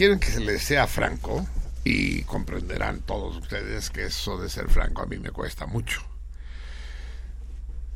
[0.00, 1.46] Quieren que se les sea franco
[1.84, 6.00] y comprenderán todos ustedes que eso de ser franco a mí me cuesta mucho.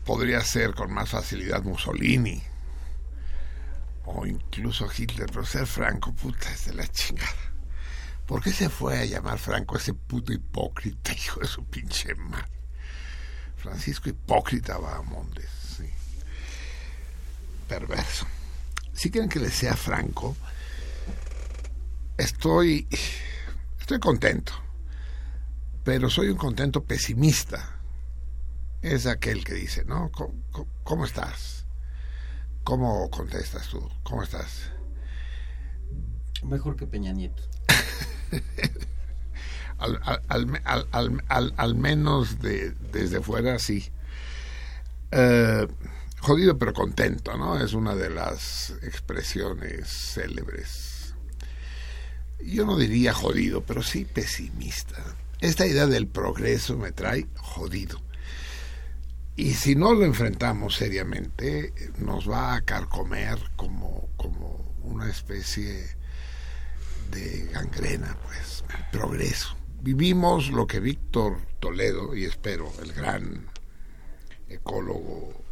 [0.04, 2.42] Podría ser con más facilidad Mussolini
[4.04, 7.54] o incluso Hitler, pero ser franco, puta, es de la chingada.
[8.26, 12.44] ¿Por qué se fue a llamar Franco ese puto hipócrita, hijo de su pinche madre?
[13.56, 15.48] Francisco Hipócrita va a Montes,
[15.78, 15.88] sí.
[17.66, 18.26] Perverso.
[18.92, 20.36] Si quieren que les sea franco,
[22.18, 22.88] estoy,
[23.80, 24.52] estoy contento,
[25.84, 27.70] pero soy un contento pesimista.
[28.82, 30.10] Es aquel que dice, ¿no?
[30.82, 31.64] ¿Cómo, estás?
[32.64, 33.88] ¿Cómo contestas tú?
[34.02, 34.70] ¿Cómo estás?
[36.42, 37.42] Mejor que Peña Nieto.
[39.78, 43.90] Al, al, al, al- al- al- al menos de, desde fuera, sí.
[45.10, 45.66] Eh,
[46.20, 47.58] jodido pero contento, ¿no?
[47.60, 50.93] Es una de las expresiones célebres.
[52.42, 55.02] Yo no diría jodido, pero sí pesimista.
[55.40, 58.00] Esta idea del progreso me trae jodido.
[59.36, 65.96] Y si no lo enfrentamos seriamente, nos va a carcomer como, como una especie
[67.10, 69.56] de gangrena, pues, el progreso.
[69.80, 73.48] Vivimos lo que Víctor Toledo, y espero el gran
[74.48, 75.44] ecólogo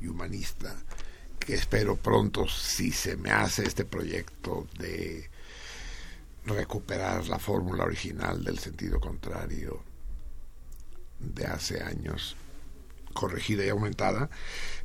[0.00, 0.74] y humanista,
[1.38, 5.30] que espero pronto, si se me hace este proyecto de
[6.46, 9.82] recuperar la fórmula original del sentido contrario
[11.18, 12.36] de hace años,
[13.12, 14.28] corregida y aumentada,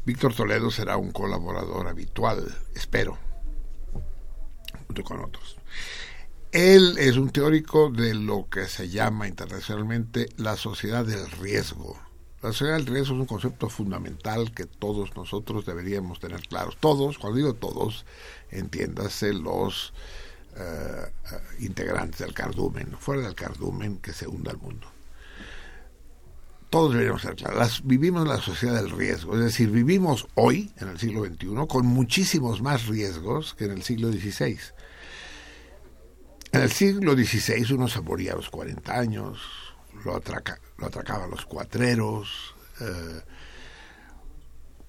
[0.06, 3.18] Víctor Toledo será un colaborador habitual, espero,
[4.88, 5.58] junto con otros.
[6.52, 12.00] Él es un teórico de lo que se llama internacionalmente la sociedad del riesgo.
[12.42, 16.78] La sociedad del riesgo es un concepto fundamental que todos nosotros deberíamos tener claros.
[16.80, 18.06] Todos, cuando digo todos,
[18.50, 19.94] entiéndase los
[20.60, 21.12] eh,
[21.60, 24.88] integrantes del cardumen, fuera del cardumen que se hunda el mundo.
[26.70, 27.58] Todos deberíamos ser claros.
[27.58, 31.48] Las- vivimos en la sociedad del riesgo, es decir, vivimos hoy, en el siglo XXI,
[31.68, 34.60] con muchísimos más riesgos que en el siglo XVI.
[36.52, 39.40] En el siglo XVI uno se moría a los 40 años,
[40.06, 43.22] lo, atraca, lo atracaban los cuatreros, eh,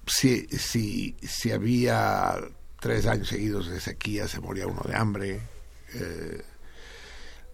[0.05, 2.35] si, si, si había
[2.79, 5.41] tres años seguidos de sequía se moría uno de hambre,
[5.93, 6.43] eh,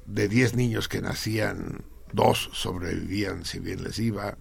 [0.05, 4.37] de 10 niños que nacían, dos sobrevivían si bien les iba,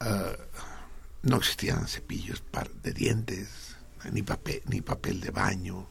[0.00, 0.36] Eh,
[1.22, 2.42] no existían cepillos
[2.82, 3.76] de dientes,
[4.12, 5.88] ni papel, ni papel de baño,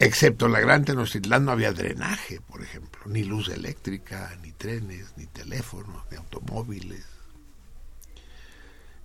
[0.00, 5.12] Excepto en la Gran Tenochtitlán no había drenaje, por ejemplo, ni luz eléctrica, ni trenes,
[5.16, 7.04] ni teléfonos, ni automóviles.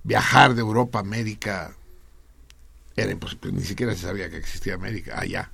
[0.04, 1.76] Viajar de Europa a América
[2.96, 3.18] era
[3.52, 5.52] ni siquiera se sabía que existía América allá.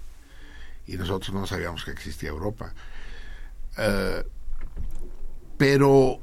[0.85, 2.73] Y nosotros no sabíamos que existía Europa.
[3.77, 4.23] Eh,
[5.57, 6.19] pero,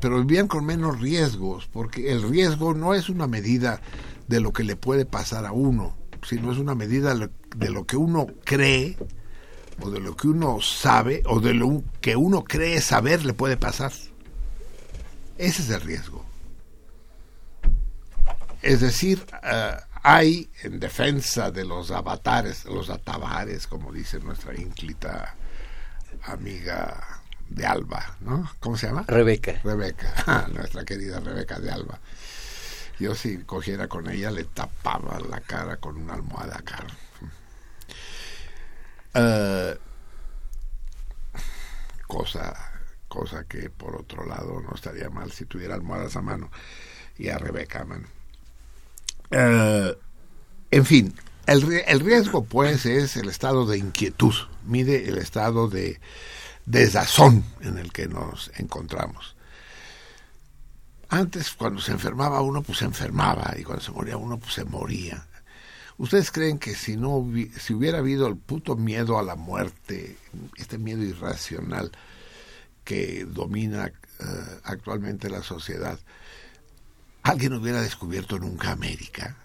[0.00, 3.80] pero vivían con menos riesgos, porque el riesgo no es una medida
[4.26, 7.96] de lo que le puede pasar a uno, sino es una medida de lo que
[7.96, 8.96] uno cree
[9.80, 13.56] o de lo que uno sabe o de lo que uno cree saber le puede
[13.56, 13.92] pasar.
[15.38, 16.24] Ese es el riesgo.
[18.60, 25.34] Es decir, eh, hay en defensa de los avatares, los atabares, como dice nuestra ínclita
[26.24, 28.50] amiga de Alba, ¿no?
[28.60, 29.04] ¿Cómo se llama?
[29.06, 29.60] Rebeca.
[29.64, 31.98] Rebeca, nuestra querida Rebeca de Alba.
[32.98, 36.84] Yo si cogiera con ella le tapaba la cara con una almohada acá.
[39.14, 39.78] Eh,
[42.06, 42.54] cosa,
[43.08, 46.50] cosa que por otro lado no estaría mal si tuviera almohadas a mano
[47.16, 48.06] y a Rebeca man.
[49.30, 49.96] Eh,
[50.70, 51.14] en fin,
[51.46, 54.34] el, el, riesgo pues es el estado de inquietud,
[54.64, 56.00] mide el estado de
[56.66, 59.36] desazón en el que nos encontramos.
[61.10, 64.64] Antes, cuando se enfermaba uno, pues se enfermaba, y cuando se moría uno, pues se
[64.64, 65.26] moría.
[65.96, 67.26] ¿Ustedes creen que si no
[67.58, 70.16] si hubiera habido el puto miedo a la muerte,
[70.56, 71.90] este miedo irracional
[72.84, 74.24] que domina eh,
[74.64, 75.98] actualmente la sociedad,
[77.28, 79.36] alguien hubiera descubierto nunca América?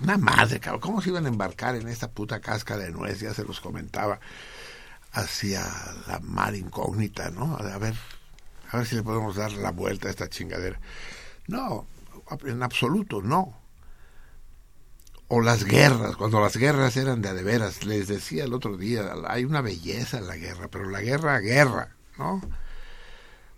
[0.00, 3.20] Una madre, cabrón, ¿cómo se iban a embarcar en esta puta casca de nuez?
[3.20, 4.18] Ya se los comentaba,
[5.12, 5.64] hacia
[6.08, 7.56] la mar incógnita, ¿no?
[7.56, 7.94] A ver,
[8.70, 10.80] a ver si le podemos dar la vuelta a esta chingadera.
[11.46, 11.86] No,
[12.44, 13.56] en absoluto, no.
[15.28, 18.76] O las guerras, cuando las guerras eran de a de veras, les decía el otro
[18.76, 22.42] día, hay una belleza en la guerra, pero la guerra, guerra, ¿no?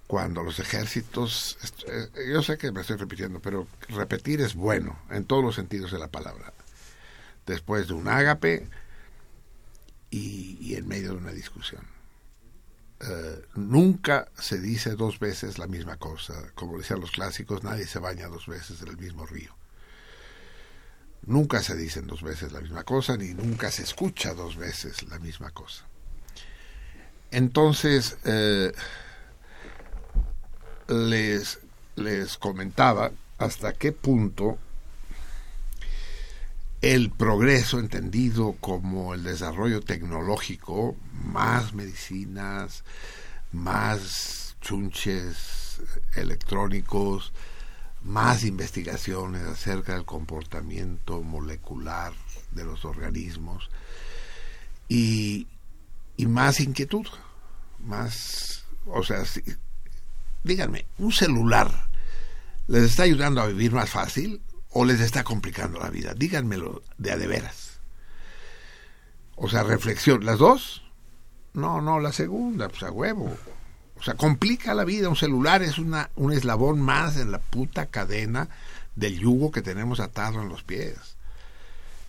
[0.06, 1.58] Cuando los ejércitos,
[1.88, 5.90] eh, yo sé que me estoy repitiendo, pero repetir es bueno, en todos los sentidos
[5.90, 6.52] de la palabra.
[7.44, 8.68] Después de un ágape
[10.10, 11.82] y, en medio de una discusión.
[12.98, 16.50] Uh, nunca se dice dos veces la misma cosa.
[16.54, 19.54] Como decían los clásicos, nadie se baña dos veces en el mismo río.
[21.26, 25.18] Nunca se dicen dos veces la misma cosa, ni nunca se escucha dos veces la
[25.18, 25.84] misma cosa.
[27.30, 28.72] Entonces, eh,
[30.88, 31.58] les,
[31.96, 34.58] les comentaba hasta qué punto
[36.82, 40.94] el progreso entendido como el desarrollo tecnológico,
[41.24, 42.84] más medicinas,
[43.52, 45.80] más chunches
[46.14, 47.32] electrónicos,
[48.02, 52.12] más investigaciones acerca del comportamiento molecular
[52.52, 53.68] de los organismos
[54.88, 55.48] y,
[56.16, 57.06] y más inquietud,
[57.80, 59.24] más, o sea,
[60.46, 61.88] díganme, un celular
[62.68, 64.40] les está ayudando a vivir más fácil
[64.70, 66.14] o les está complicando la vida?
[66.14, 67.80] Díganmelo de a de veras.
[69.36, 70.82] O sea, reflexión, ¿las dos?
[71.52, 73.36] No, no, la segunda, pues a huevo.
[73.98, 75.08] O sea, complica la vida.
[75.08, 78.48] Un celular es una, un eslabón más en la puta cadena
[78.94, 81.16] del yugo que tenemos atado en los pies.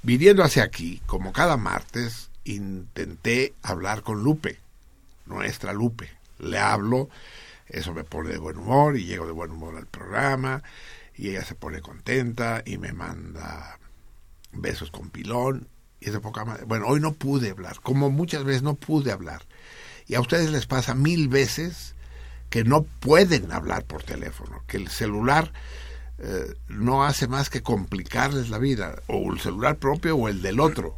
[0.04, 4.58] Viniendo hacia aquí, como cada martes, intenté hablar con Lupe,
[5.26, 6.10] nuestra Lupe.
[6.40, 7.10] Le hablo,
[7.70, 10.64] eso me pone de buen humor y llego de buen humor al programa
[11.16, 13.80] y ella se pone contenta y me manda
[14.52, 15.68] besos con pilón
[16.00, 16.66] y de poca madre.
[16.66, 19.44] Bueno, hoy no pude hablar, como muchas veces no pude hablar.
[20.08, 21.96] Y a ustedes les pasa mil veces
[22.50, 25.52] que no pueden hablar por teléfono, que el celular
[26.20, 30.60] eh, no hace más que complicarles la vida, o el celular propio o el del
[30.60, 30.98] otro.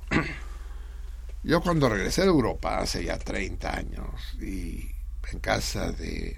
[1.44, 4.92] Yo cuando regresé de Europa hace ya 30 años y
[5.32, 6.38] en casa de,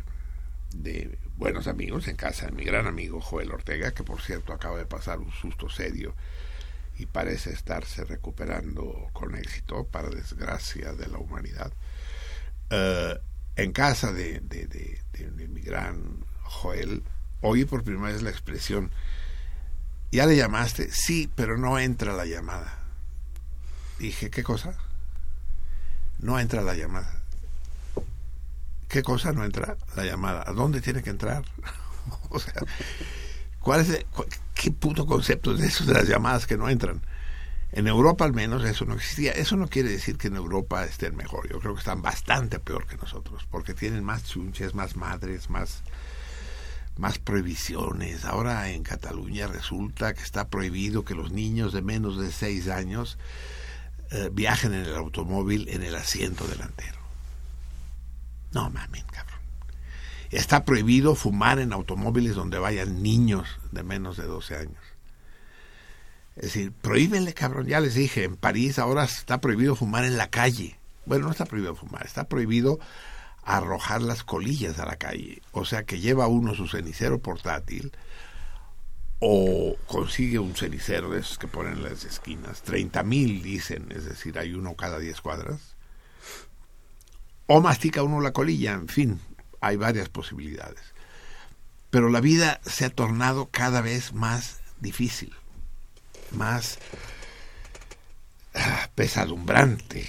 [0.74, 4.78] de buenos amigos, en casa de mi gran amigo Joel Ortega, que por cierto acaba
[4.78, 6.16] de pasar un susto serio
[6.98, 11.72] y parece estarse recuperando con éxito, para desgracia de la humanidad.
[12.72, 13.18] Uh,
[13.56, 17.04] en casa de, de, de, de, mi gran Joel,
[17.42, 18.92] oí por primera vez la expresión,
[20.12, 20.92] ¿ya le llamaste?
[20.92, 22.80] Sí, pero no entra la llamada.
[24.00, 24.78] Dije, ¿qué cosa?
[26.20, 27.21] No entra la llamada.
[28.92, 29.78] ¿Qué cosa no entra?
[29.96, 30.44] La llamada.
[30.46, 31.46] ¿A dónde tiene que entrar?
[32.30, 32.54] o sea,
[33.62, 34.06] ¿cuál es el,
[34.54, 37.02] ¿qué puto concepto es eso de las llamadas que no entran?
[37.72, 39.32] En Europa al menos eso no existía.
[39.32, 41.50] Eso no quiere decir que en Europa estén mejor.
[41.50, 45.84] Yo creo que están bastante peor que nosotros, porque tienen más chunches, más madres, más,
[46.98, 48.26] más prohibiciones.
[48.26, 53.18] Ahora en Cataluña resulta que está prohibido que los niños de menos de seis años
[54.12, 57.01] eh, viajen en el automóvil en el asiento delantero.
[58.54, 59.40] No mames, cabrón.
[60.30, 64.84] Está prohibido fumar en automóviles donde vayan niños de menos de 12 años.
[66.36, 67.68] Es decir, prohíbenle, cabrón.
[67.68, 70.78] Ya les dije, en París ahora está prohibido fumar en la calle.
[71.06, 72.80] Bueno, no está prohibido fumar, está prohibido
[73.44, 75.42] arrojar las colillas a la calle.
[75.52, 77.92] O sea que lleva uno su cenicero portátil
[79.20, 84.06] o consigue un cenicero de esos que ponen en las esquinas, 30 mil dicen, es
[84.06, 85.71] decir, hay uno cada 10 cuadras,
[87.54, 89.20] o mastica uno la colilla, en fin,
[89.60, 90.94] hay varias posibilidades.
[91.90, 95.36] Pero la vida se ha tornado cada vez más difícil,
[96.32, 96.80] más
[98.56, 100.08] ah, pesadumbrante.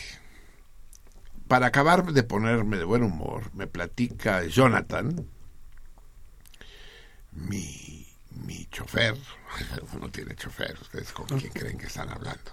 [1.49, 5.27] Para acabar de ponerme de buen humor, me platica Jonathan,
[7.33, 9.19] mi, mi chofer,
[10.01, 12.53] no tiene chofer, ustedes con quién creen que están hablando.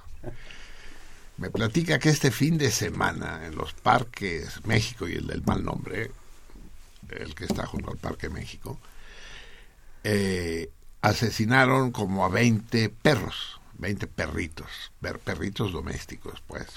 [1.39, 5.63] Me platica que este fin de semana en los parques México y el del mal
[5.63, 6.11] nombre,
[7.09, 8.77] el que está junto al Parque México,
[10.03, 10.69] eh,
[11.01, 14.91] asesinaron como a 20 perros, 20 perritos,
[15.23, 16.67] perritos domésticos, pues.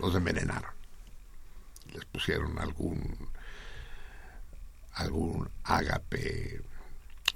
[0.00, 0.72] Los envenenaron.
[1.94, 3.28] Les pusieron algún
[4.94, 6.60] algún ágape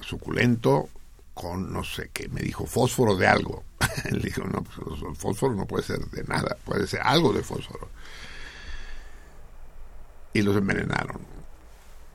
[0.00, 0.88] suculento
[1.34, 3.64] con no sé qué, me dijo fósforo de algo.
[4.10, 7.42] Le dijo, no, pues el fósforo no puede ser de nada, puede ser algo de
[7.42, 7.90] fósforo.
[10.32, 11.20] Y los envenenaron,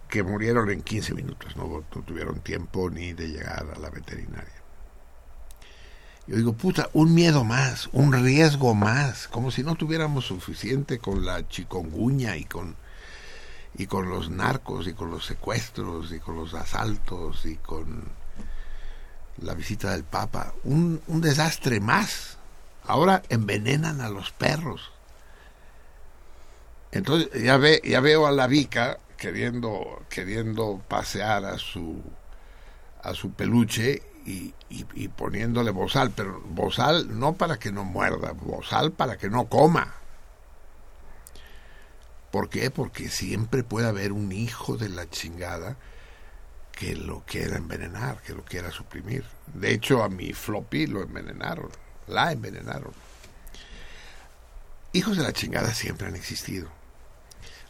[0.10, 4.60] que murieron en 15 minutos, no, no tuvieron tiempo ni de llegar a la veterinaria.
[6.28, 11.26] Yo digo, puta, un miedo más, un riesgo más, como si no tuviéramos suficiente con
[11.26, 12.76] la chiconguña y con
[13.76, 18.04] y con los narcos y con los secuestros y con los asaltos y con
[19.42, 20.54] la visita del Papa.
[20.64, 22.38] Un, un desastre más.
[22.84, 24.92] Ahora envenenan a los perros.
[26.92, 32.02] Entonces ya, ve, ya veo a la Vica queriendo, queriendo pasear a su,
[33.04, 38.32] a su peluche y, y, y, poniéndole bozal, pero bozal no para que no muerda,
[38.32, 39.96] bozal para que no coma.
[42.32, 42.72] ¿Por qué?
[42.72, 45.78] Porque siempre puede haber un hijo de la chingada
[46.80, 49.26] que lo quiera envenenar, que lo quiera suprimir.
[49.54, 51.70] De hecho, a mi floppy lo envenenaron,
[52.08, 52.94] la envenenaron.
[54.94, 56.70] Hijos de la chingada siempre han existido.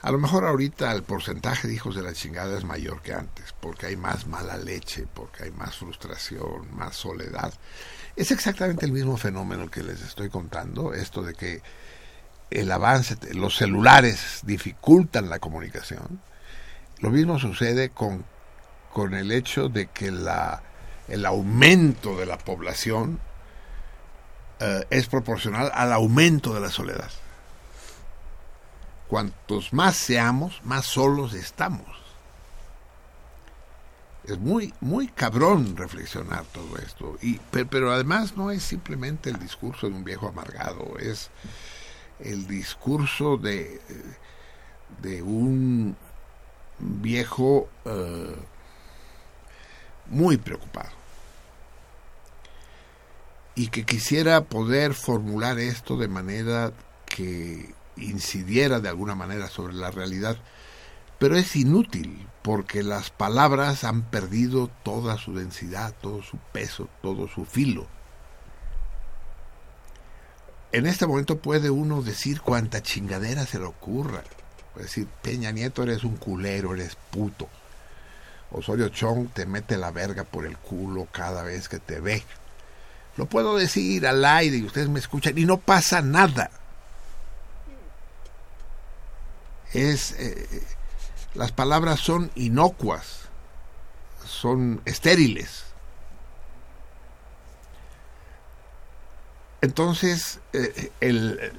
[0.01, 3.51] A lo mejor ahorita el porcentaje de hijos de la chingada es mayor que antes,
[3.59, 7.51] porque hay más mala leche, porque hay más frustración, más soledad.
[8.15, 11.63] Es exactamente el mismo fenómeno que les estoy contando, esto de que
[12.51, 16.21] el avance, los celulares dificultan la comunicación.
[16.99, 18.23] Lo mismo sucede con,
[18.93, 20.61] con el hecho de que la,
[21.07, 23.19] el aumento de la población
[24.59, 27.09] eh, es proporcional al aumento de la soledad.
[29.07, 31.87] Cuantos más seamos, más solos estamos.
[34.25, 37.17] Es muy, muy cabrón reflexionar todo esto.
[37.21, 41.31] Y, pero, pero además no es simplemente el discurso de un viejo amargado, es
[42.19, 43.81] el discurso de,
[45.01, 45.95] de un
[46.79, 48.35] viejo uh,
[50.09, 50.99] muy preocupado
[53.59, 56.71] y que quisiera poder formular esto de manera
[57.05, 60.37] que incidiera de alguna manera sobre la realidad,
[61.17, 67.27] pero es inútil porque las palabras han perdido toda su densidad, todo su peso, todo
[67.27, 67.87] su filo.
[70.71, 74.23] En este momento puede uno decir cuánta chingadera se le ocurra.
[74.73, 77.49] Puede decir, Peña Nieto eres un culero, eres puto.
[78.51, 82.23] Osorio Chong te mete la verga por el culo cada vez que te ve.
[83.17, 86.51] Lo puedo decir al aire y ustedes me escuchan y no pasa nada
[89.73, 90.63] es eh,
[91.33, 93.21] las palabras son inocuas,
[94.25, 95.63] son estériles.
[99.61, 101.51] Entonces, eh, el,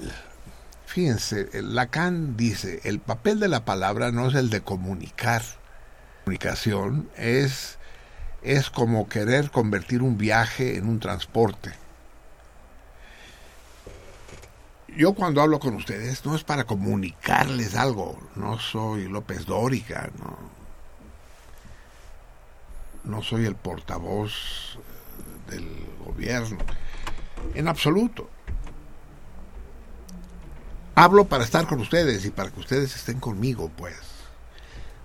[0.87, 5.43] fíjense, Lacan dice, el papel de la palabra no es el de comunicar.
[6.25, 7.79] Comunicación es,
[8.43, 11.73] es como querer convertir un viaje en un transporte.
[14.97, 20.37] yo cuando hablo con ustedes no es para comunicarles algo, no soy López Dóriga, no,
[23.05, 24.79] no soy el portavoz
[25.49, 25.69] del
[26.05, 26.59] gobierno,
[27.55, 28.29] en absoluto.
[30.95, 34.10] Hablo para estar con ustedes y para que ustedes estén conmigo, pues.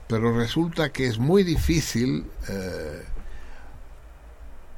[0.08, 3.04] Pero resulta que es muy difícil eh,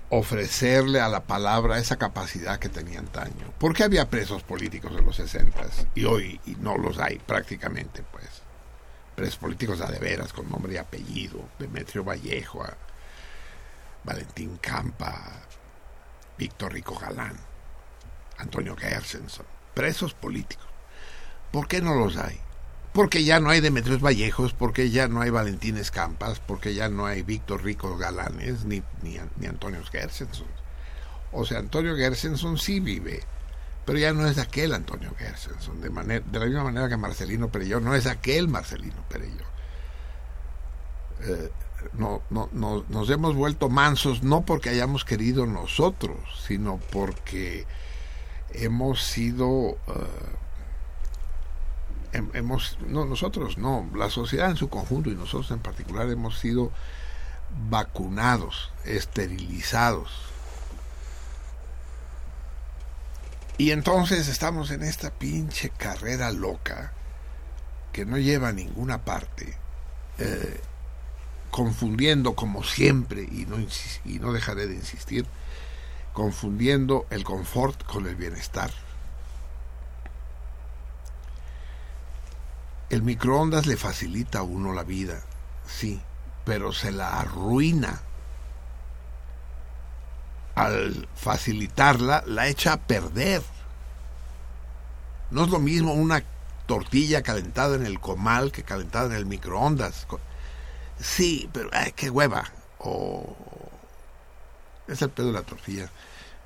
[0.09, 3.51] ofrecerle a la palabra esa capacidad que tenía antaño.
[3.59, 5.59] ¿Por qué había presos políticos en los 60
[5.95, 8.25] y hoy no los hay prácticamente, pues?
[9.15, 12.63] Presos políticos a de veras, con nombre y apellido, Demetrio Vallejo,
[14.03, 15.41] Valentín Campa,
[16.37, 17.35] Víctor Rico Galán,
[18.37, 20.67] Antonio Gershenson, presos políticos.
[21.51, 22.39] ¿Por qué no los hay?
[22.97, 27.05] Porque ya no hay Demetrios Vallejos, porque ya no hay Valentín Escampas, porque ya no
[27.05, 30.47] hay Víctor Ricos Galanes, ni, ni, ni Antonio Gersenson.
[31.31, 33.21] O sea, Antonio Gersenson sí vive,
[33.85, 37.49] pero ya no es aquel Antonio Gersenson, de, manera, de la misma manera que Marcelino
[37.49, 39.45] Perello no es aquel Marcelino Perello.
[41.21, 41.51] Eh,
[41.93, 47.67] no, no, no, nos hemos vuelto mansos no porque hayamos querido nosotros, sino porque
[48.55, 49.47] hemos sido...
[49.47, 50.46] Uh,
[52.11, 56.71] hemos, no, nosotros no, la sociedad en su conjunto y nosotros en particular hemos sido
[57.69, 60.11] vacunados, esterilizados.
[63.57, 66.93] Y entonces estamos en esta pinche carrera loca
[67.91, 69.57] que no lleva a ninguna parte,
[70.19, 70.61] eh,
[71.49, 73.57] confundiendo como siempre, y no,
[74.05, 75.25] y no dejaré de insistir,
[76.13, 78.71] confundiendo el confort con el bienestar
[82.89, 85.21] El microondas le facilita a uno la vida,
[85.67, 86.01] sí,
[86.45, 88.01] pero se la arruina.
[90.55, 93.43] Al facilitarla, la echa a perder.
[95.31, 96.23] No es lo mismo una
[96.65, 100.07] tortilla calentada en el comal que calentada en el microondas.
[100.99, 102.45] Sí, pero ay, qué hueva.
[102.79, 103.35] O
[104.87, 105.89] es el pedo de la tortilla,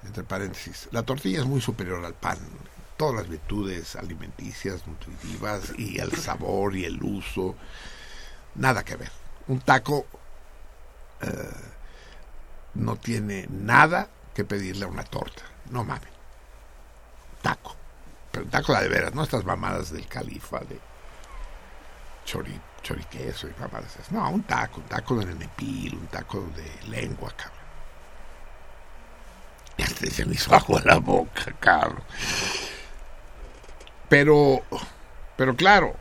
[0.03, 0.89] entre paréntesis.
[0.91, 2.39] La tortilla es muy superior al pan
[3.01, 7.55] todas las virtudes alimenticias, nutritivas y el sabor y el uso,
[8.53, 9.11] nada que ver.
[9.47, 10.05] Un taco
[11.19, 11.27] eh,
[12.75, 15.41] no tiene nada que pedirle a una torta,
[15.71, 16.11] no mames.
[17.41, 17.75] Taco,
[18.31, 20.79] pero un taco de veras, no estas mamadas del califa de
[22.23, 23.97] chori, choriqueso y mamadas.
[24.11, 27.61] No, un taco, un taco de nenepil, un taco de lengua, cabrón.
[30.11, 32.03] Se me hizo agua la boca, cabrón.
[34.11, 34.61] Pero,
[35.37, 35.95] pero claro,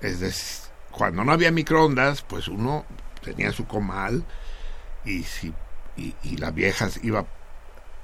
[0.00, 2.84] es cuando no había microondas, pues uno
[3.20, 4.24] tenía su comal
[5.04, 5.52] y, si,
[5.96, 7.26] y, las viejas iba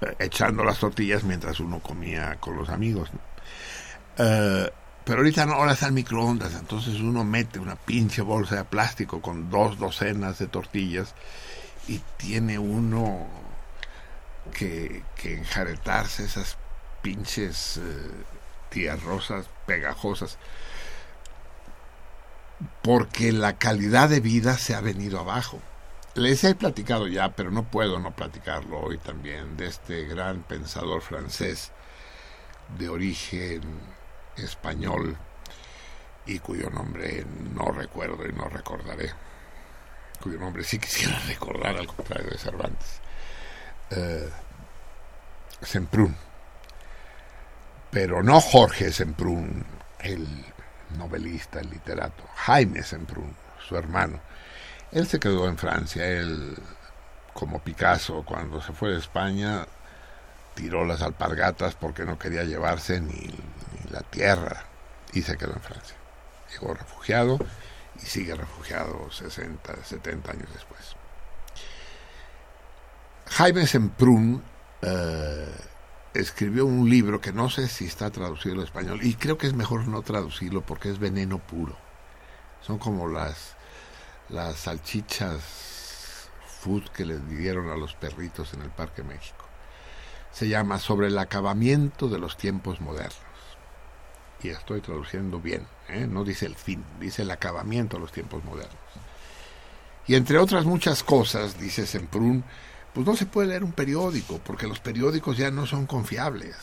[0.01, 3.11] eh, echando las tortillas mientras uno comía con los amigos.
[4.19, 4.69] Eh,
[5.05, 9.51] pero ahorita no, ahora están microondas, entonces uno mete una pinche bolsa de plástico con
[9.51, 11.15] dos docenas de tortillas
[11.87, 13.29] y tiene uno
[14.53, 16.57] que, que enjaretarse esas
[17.03, 18.32] pinches eh,
[19.03, 20.39] rosas pegajosas,
[22.83, 25.61] porque la calidad de vida se ha venido abajo.
[26.15, 31.01] Les he platicado ya, pero no puedo no platicarlo hoy también, de este gran pensador
[31.01, 31.73] francés
[32.79, 33.63] de origen
[34.37, 35.17] español
[36.27, 39.11] y cuyo nombre no recuerdo y no recordaré,
[40.21, 43.01] cuyo nombre sí quisiera recordar al contrario de Cervantes.
[43.91, 44.31] Eh,
[45.63, 46.17] Semprún
[47.93, 49.67] pero no Jorge Semprún,
[49.99, 50.27] el
[50.97, 53.37] novelista, el literato, Jaime Semprún,
[53.69, 54.19] su hermano.
[54.91, 56.57] Él se quedó en Francia, él,
[57.35, 59.67] como Picasso, cuando se fue de España,
[60.55, 63.31] tiró las alpargatas porque no quería llevarse ni,
[63.91, 64.65] la tierra
[65.13, 65.97] y se quedó en Francia.
[66.51, 67.39] Llegó refugiado
[68.03, 70.97] y sigue refugiado 60, 70 años después.
[73.27, 74.43] Jaime Semprún
[74.81, 75.55] eh,
[76.15, 79.55] escribió un libro que no sé si está traducido al español y creo que es
[79.55, 81.77] mejor no traducirlo porque es veneno puro.
[82.61, 83.57] Son como las
[84.29, 86.29] las salchichas
[86.61, 89.45] food que les dieron a los perritos en el Parque México.
[90.33, 93.17] Se llama Sobre el acabamiento de los tiempos modernos.
[94.43, 96.07] Y estoy traduciendo bien, ¿eh?
[96.09, 98.75] no dice el fin, dice el acabamiento de los tiempos modernos.
[100.07, 102.45] Y entre otras muchas cosas, dice Semprún,
[102.95, 106.57] pues no se puede leer un periódico, porque los periódicos ya no son confiables.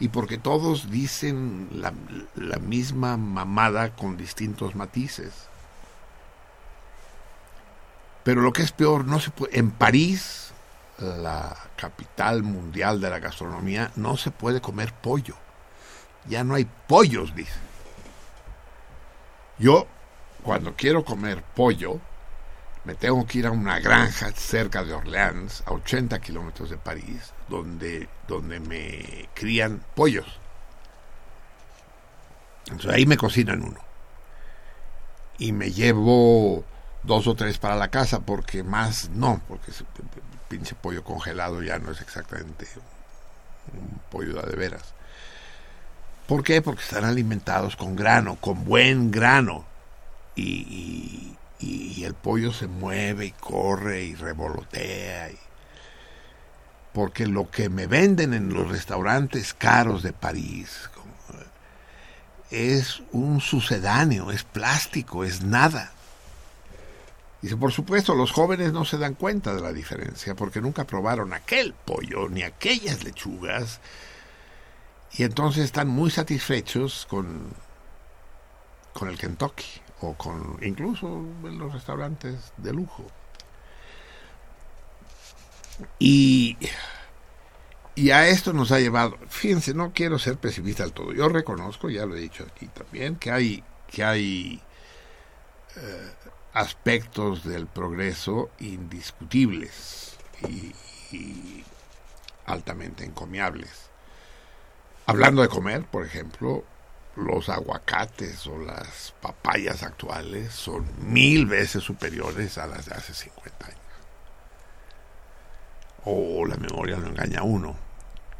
[0.00, 1.92] Y porque todos dicen la,
[2.58, 5.32] misma mamada con distintos matices.
[8.24, 10.52] Pero lo que es peor, no se puede, en París,
[10.98, 15.36] la capital mundial de la gastronomía, no se puede comer pollo.
[16.28, 17.58] Ya no hay pollos, dice.
[19.58, 19.86] Yo,
[20.42, 22.00] cuando quiero comer pollo,
[22.84, 27.32] me tengo que ir a una granja cerca de Orleans, a 80 kilómetros de París,
[27.48, 30.40] donde, donde me crían pollos.
[32.66, 33.78] Entonces ahí me cocinan uno.
[35.38, 36.64] Y me llevo
[37.04, 39.84] dos o tres para la casa, porque más no, porque ese
[40.48, 42.66] pinche pollo congelado ya no es exactamente
[43.72, 44.92] un pollo de veras.
[46.26, 46.62] ¿Por qué?
[46.62, 49.64] Porque están alimentados con grano, con buen grano.
[50.34, 51.36] y, y,
[52.04, 55.30] el pollo se mueve y corre y revolotea.
[56.92, 60.90] porque lo que me venden en los restaurantes caros de París
[62.50, 65.92] es un sucedáneo, es plástico, es nada.
[67.40, 71.32] Dice, por supuesto, los jóvenes no se dan cuenta de la diferencia porque nunca probaron
[71.32, 73.80] aquel pollo ni aquellas lechugas
[75.12, 77.48] y entonces están muy satisfechos con,
[78.92, 83.06] con el Kentucky o con incluso en los restaurantes de lujo.
[85.98, 86.58] Y,
[87.94, 91.88] y a esto nos ha llevado, fíjense, no quiero ser pesimista del todo, yo reconozco,
[91.88, 94.62] ya lo he dicho aquí también, que hay, que hay
[95.76, 96.12] eh,
[96.52, 100.74] aspectos del progreso indiscutibles y,
[101.16, 101.64] y
[102.46, 103.90] altamente encomiables.
[105.06, 106.64] Hablando de comer, por ejemplo,
[107.16, 113.66] los aguacates o las papayas actuales son mil veces superiores a las de hace 50
[113.66, 113.78] años.
[116.04, 117.76] O la memoria no engaña a uno,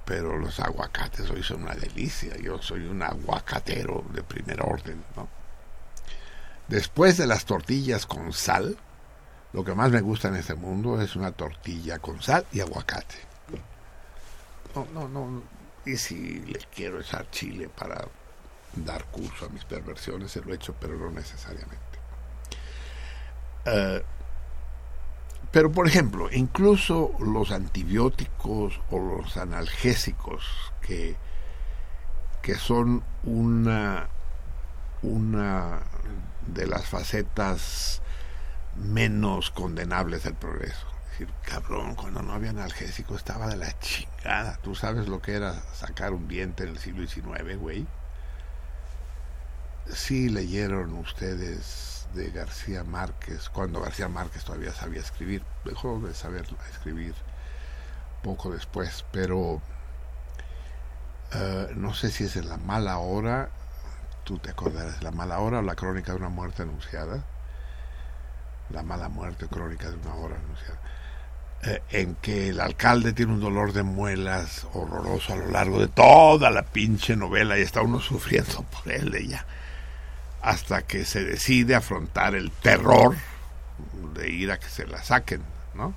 [0.05, 2.37] pero los aguacates hoy son una delicia.
[2.39, 5.29] Yo soy un aguacatero de primer orden, ¿no?
[6.69, 8.79] Después de las tortillas con sal,
[9.53, 13.17] lo que más me gusta en este mundo es una tortilla con sal y aguacate.
[14.75, 15.43] No, no, no.
[15.85, 18.07] Y si le quiero echar chile para
[18.75, 21.99] dar curso a mis perversiones, se lo he hecho, pero no necesariamente.
[23.67, 24.03] Uh,
[25.53, 30.45] pero, por ejemplo, incluso los antibióticos o los analgésicos
[30.81, 31.17] que,
[32.41, 34.09] que son una,
[35.03, 35.81] una
[36.47, 38.01] de las facetas
[38.77, 40.87] menos condenables del progreso.
[41.05, 44.57] Es decir, cabrón, cuando no había analgésico estaba de la chingada.
[44.63, 47.87] ¿Tú sabes lo que era sacar un diente en el siglo XIX, güey?
[49.87, 55.43] Sí leyeron ustedes de García Márquez, cuando García Márquez todavía sabía escribir.
[55.65, 57.15] Dejó de saber escribir
[58.23, 59.63] poco después, pero uh,
[61.75, 63.51] no sé si es en La Mala Hora
[64.25, 67.25] tú te acordarás, La mala hora o la crónica de una muerte anunciada,
[68.71, 70.81] La mala muerte, crónica de una hora anunciada,
[71.63, 75.89] eh, en que el alcalde tiene un dolor de muelas horroroso a lo largo de
[75.89, 79.47] toda la pinche novela y está uno sufriendo por él ella,
[80.43, 83.17] hasta que se decide afrontar el terror
[84.15, 85.43] de ir a que se la saquen,
[85.75, 85.95] ¿no?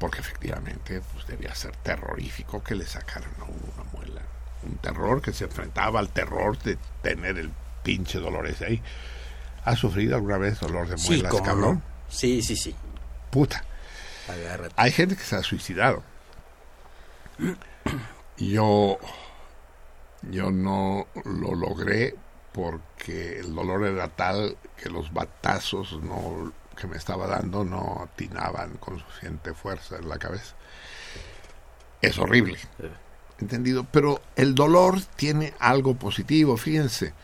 [0.00, 4.22] Porque efectivamente pues, debía ser terrorífico que le sacaran a uno una muela
[4.62, 8.82] un terror que se enfrentaba al terror de tener el pinche dolor ese ahí.
[9.64, 11.74] ¿Has sufrido alguna vez dolor de muelas, sí, cabrón?
[11.74, 11.82] No?
[12.08, 12.74] Sí, sí, sí.
[13.30, 13.62] Puta.
[14.28, 14.74] Agárrate.
[14.76, 16.02] Hay gente que se ha suicidado.
[18.36, 18.98] Yo,
[20.22, 22.14] yo no lo logré
[22.58, 28.78] porque el dolor era tal que los batazos no, que me estaba dando no atinaban
[28.78, 30.56] con suficiente fuerza en la cabeza.
[32.02, 32.58] Es horrible.
[33.38, 33.86] ¿entendido?
[33.92, 37.14] Pero el dolor tiene algo positivo, fíjense.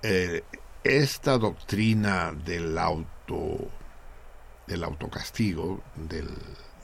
[0.00, 0.44] Eh,
[0.84, 3.68] esta doctrina del auto
[4.68, 6.28] del autocastigo, del,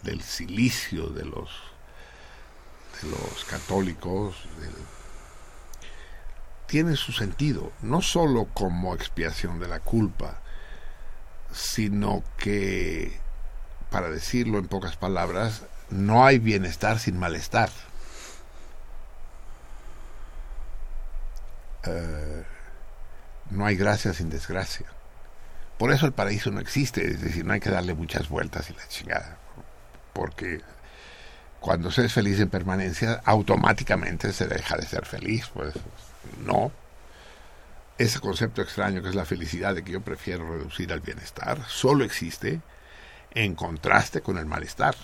[0.03, 1.49] del silicio de los
[3.01, 4.75] de los católicos, del,
[6.69, 10.39] tiene su sentido, no solo como expiación de la culpa,
[11.51, 13.19] sino que,
[13.91, 17.71] para decirlo en pocas palabras, no hay bienestar sin malestar.
[21.87, 22.43] Uh,
[23.51, 24.87] no hay gracia sin desgracia.
[25.79, 28.75] Por eso el paraíso no existe, es decir, no hay que darle muchas vueltas y
[28.75, 29.39] la chingada.
[30.13, 30.61] Porque
[31.61, 35.49] cuando se es feliz en permanencia, automáticamente se deja de ser feliz.
[35.55, 35.73] Pues
[36.45, 36.73] no.
[37.99, 42.05] Ese concepto extraño que es la felicidad, de que yo prefiero reducir al bienestar, solo
[42.05, 42.61] existe
[43.33, 44.95] en contraste con el malestar.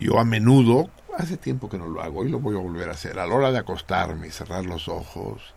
[0.00, 2.92] Yo a menudo, hace tiempo que no lo hago y lo voy a volver a
[2.92, 5.54] hacer, a la hora de acostarme y cerrar los ojos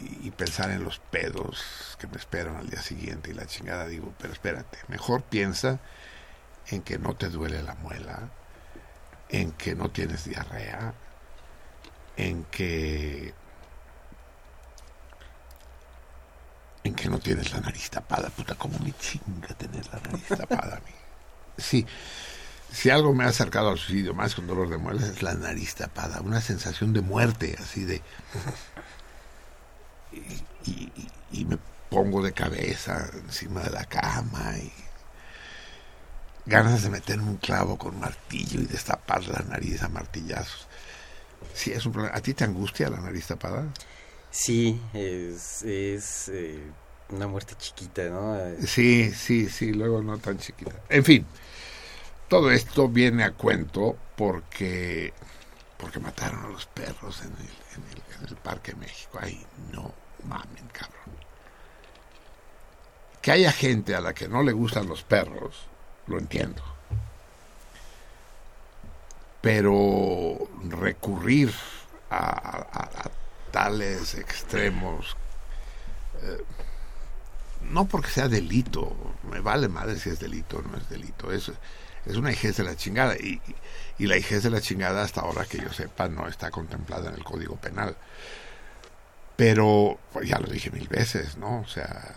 [0.00, 3.86] y, y, pensar en los pedos que me esperan al día siguiente y la chingada,
[3.86, 5.78] digo, pero espérate, mejor piensa
[6.66, 8.30] en que no te duele la muela,
[9.28, 10.94] en que no tienes diarrea,
[12.16, 13.34] en que
[16.84, 20.76] en que no tienes la nariz tapada, puta, como me chinga tener la nariz tapada
[20.76, 20.94] a mí.
[21.56, 21.86] Sí,
[22.74, 25.76] si algo me ha acercado al suicidio más con dolor de muelas es la nariz
[25.76, 28.02] tapada, una sensación de muerte, así de...
[30.66, 34.72] Y, me pongo de cabeza encima de la cama y
[36.46, 40.68] ganas de meterme un clavo con martillo y destapar la nariz a martillazos.
[41.54, 42.16] Sí, es un problema.
[42.16, 43.66] ¿A ti te angustia la nariz tapada?
[44.30, 46.58] Sí, es, es eh,
[47.10, 48.36] una muerte chiquita, ¿no?
[48.66, 50.72] Sí, sí, sí, luego no tan chiquita.
[50.88, 51.24] En fin,
[52.28, 55.12] todo esto viene a cuento porque
[55.78, 57.38] porque mataron a los perros en el,
[57.76, 59.18] en el, en el Parque México.
[59.20, 61.14] Ay, no mamen, cabrón.
[63.22, 65.66] Que haya gente a la que no le gustan los perros,
[66.06, 66.73] lo entiendo.
[69.44, 70.38] Pero
[70.70, 71.52] recurrir
[72.10, 72.88] a,
[73.50, 75.18] tales extremos,
[76.22, 76.42] eh,
[77.70, 78.96] no porque sea delito,
[79.30, 81.52] me vale madre si es delito o no es delito, es,
[82.06, 83.16] es una hijez de la chingada.
[83.16, 83.38] Y,
[83.98, 87.22] la hijez de la chingada, hasta ahora que yo sepa, no está contemplada en el
[87.22, 87.98] Código Penal.
[89.36, 91.60] Pero, pues ya lo dije mil veces, ¿no?
[91.60, 92.14] O sea,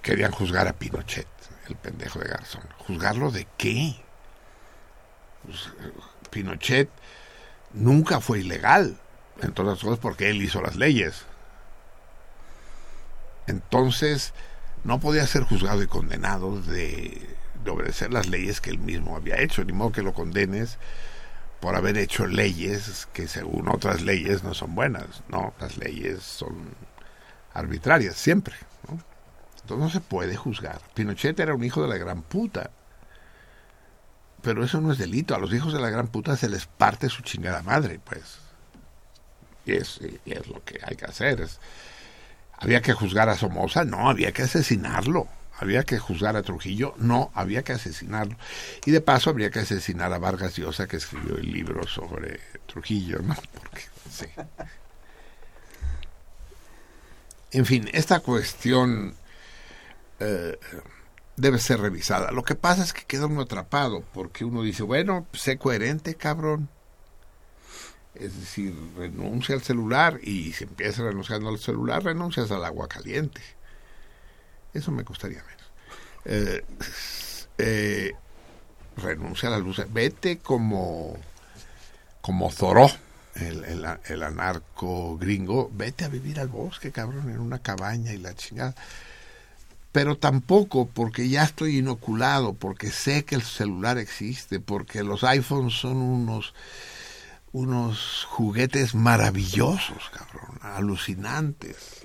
[0.00, 1.28] querían juzgar a Pinochet,
[1.68, 2.64] el pendejo de Garzón.
[2.78, 3.94] ¿Juzgarlo de qué?
[5.44, 5.68] Pues,
[6.28, 6.88] Pinochet
[7.72, 8.96] nunca fue ilegal,
[9.42, 11.24] en todas las cosas, porque él hizo las leyes.
[13.46, 14.32] Entonces,
[14.84, 17.20] no podía ser juzgado y condenado de,
[17.64, 20.78] de obedecer las leyes que él mismo había hecho, ni modo que lo condenes
[21.60, 26.74] por haber hecho leyes que según otras leyes no son buenas, no, las leyes son
[27.54, 28.54] arbitrarias siempre,
[28.88, 28.98] ¿no?
[29.62, 30.80] Entonces no se puede juzgar.
[30.94, 32.70] Pinochet era un hijo de la gran puta.
[34.46, 35.34] Pero eso no es delito.
[35.34, 38.38] A los hijos de la gran puta se les parte su chingada madre, pues.
[39.64, 39.98] Y es,
[40.46, 41.44] lo que hay que hacer.
[42.56, 43.84] ¿Había que juzgar a Somoza?
[43.84, 45.26] No, había que asesinarlo.
[45.58, 46.94] ¿Había que juzgar a Trujillo?
[46.96, 48.36] No, había que asesinarlo.
[48.84, 53.18] Y de paso habría que asesinar a Vargas Llosa, que escribió el libro sobre Trujillo,
[53.22, 53.34] ¿no?
[53.52, 54.26] Porque, sí.
[57.50, 59.16] En fin, esta cuestión
[60.20, 60.56] eh,
[61.36, 62.30] debe ser revisada.
[62.32, 66.68] Lo que pasa es que queda uno atrapado, porque uno dice, bueno, sé coherente, cabrón.
[68.14, 73.42] Es decir, renuncia al celular y si empiezas renunciando al celular, renuncias al agua caliente.
[74.72, 75.70] Eso me costaría menos.
[76.24, 76.64] Eh,
[77.58, 78.12] eh,
[78.96, 79.82] renuncia a la luz.
[79.90, 81.16] Vete como,
[82.22, 82.90] como Zoró,
[83.34, 85.70] el, el, el anarco gringo.
[85.74, 88.74] Vete a vivir al bosque, cabrón, en una cabaña y la chingada.
[89.96, 95.72] Pero tampoco porque ya estoy inoculado, porque sé que el celular existe, porque los iPhones
[95.72, 96.52] son unos
[97.52, 102.02] unos juguetes maravillosos, cabrón, alucinantes.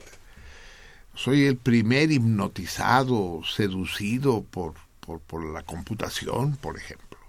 [1.15, 7.19] Soy el primer hipnotizado, seducido por, por, la computación, por ejemplo.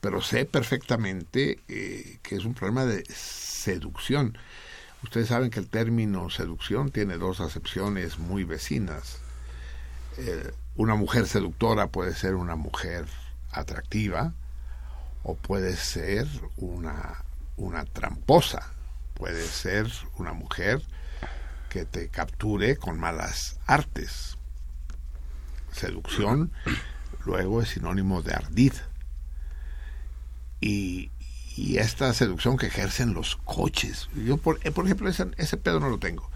[0.00, 4.38] Pero sé perfectamente eh, que es un problema de seducción.
[5.02, 9.18] Ustedes saben que el término seducción tiene dos acepciones muy vecinas.
[10.18, 13.06] Eh, una mujer seductora puede ser una mujer
[13.52, 14.32] atractiva,
[15.22, 17.24] o puede ser una,
[17.56, 18.72] una tramposa,
[19.14, 20.82] puede ser una mujer
[21.68, 24.36] que te capture con malas artes.
[25.72, 26.52] Seducción
[27.24, 28.72] luego es sinónimo de ardid.
[30.60, 31.10] Y,
[31.76, 34.08] esta seducción que ejercen los coches.
[34.14, 36.30] Yo, por, eh, por ejemplo, ese, ese pedo no lo tengo.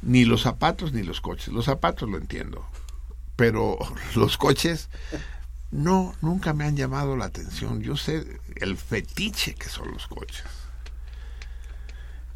[0.00, 1.48] Ni los zapatos ni los coches.
[1.48, 2.64] Los zapatos lo entiendo.
[3.40, 3.78] Pero
[4.16, 4.90] los coches
[5.70, 7.80] no, nunca me han llamado la atención.
[7.80, 8.26] Yo sé
[8.56, 10.44] el fetiche que son los coches.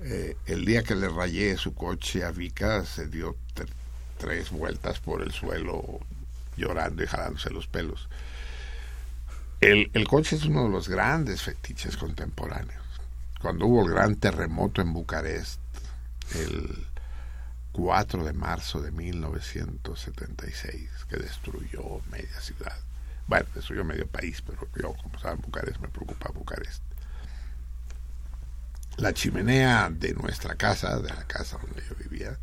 [0.01, 3.69] Eh, el día que le rayé su coche a Vika se dio tre-
[4.17, 6.01] tres vueltas por el suelo
[6.57, 8.09] llorando y jalándose los pelos.
[9.61, 12.83] El, el coche es uno de los grandes fetiches contemporáneos.
[13.43, 15.61] Cuando hubo el gran terremoto en Bucarest,
[16.35, 16.87] el
[17.75, 22.79] 4 de marzo de 1976, que destruyó media ciudad,
[23.27, 26.85] bueno, destruyó medio país, pero yo, como saben, Bucarest me preocupa Bucarest.
[28.99, 32.39] La chimenea de nuestra casa, de la casa donde yo vivía,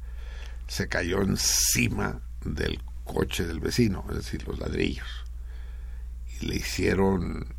[0.67, 5.07] se cayó encima del coche del vecino, es decir, los ladrillos.
[6.41, 7.55] Y le hicieron,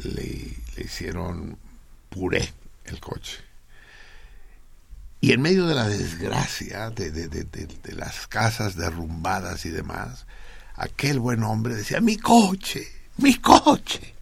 [0.00, 1.58] le, le hicieron
[2.10, 2.52] puré
[2.84, 3.45] el coche.
[5.20, 10.26] Y en medio de la desgracia, de, de, de, de, las casas derrumbadas y demás,
[10.74, 14.14] aquel buen hombre decía, mi coche, mi coche.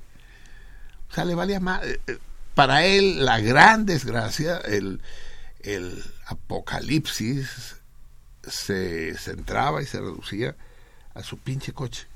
[1.11, 1.83] O sea, le valía más.
[2.54, 5.00] Para él, la gran desgracia, el,
[5.61, 7.76] el apocalipsis,
[8.46, 10.57] se centraba y se reducía
[11.14, 12.07] a su pinche coche.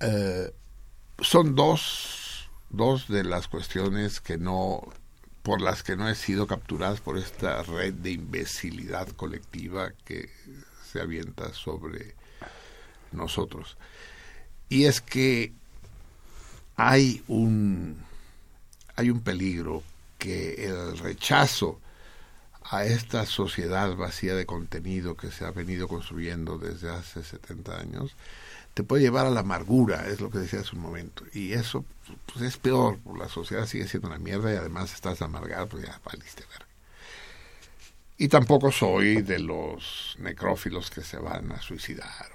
[0.00, 0.52] Eh,
[1.20, 4.80] son dos, dos de las cuestiones que no
[5.50, 10.30] por las que no he sido capturadas por esta red de imbecilidad colectiva que
[10.84, 12.14] se avienta sobre
[13.10, 13.76] nosotros.
[14.68, 15.52] Y es que
[16.76, 18.00] hay un
[18.94, 19.82] hay un peligro
[20.18, 21.80] que el rechazo
[22.62, 28.14] a esta sociedad vacía de contenido que se ha venido construyendo desde hace 70 años
[28.74, 31.24] te puede llevar a la amargura, es lo que decía hace un momento.
[31.34, 31.84] Y eso
[32.26, 36.00] pues, es peor, la sociedad sigue siendo una mierda y además estás amargado, pues ya
[36.04, 36.66] valiste ver.
[38.18, 42.26] Y tampoco soy de los necrófilos que se van a suicidar,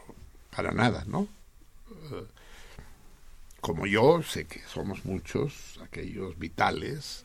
[0.56, 1.28] para nada, ¿no?
[2.12, 2.26] Eh,
[3.62, 7.24] como yo, sé que somos muchos, aquellos vitales,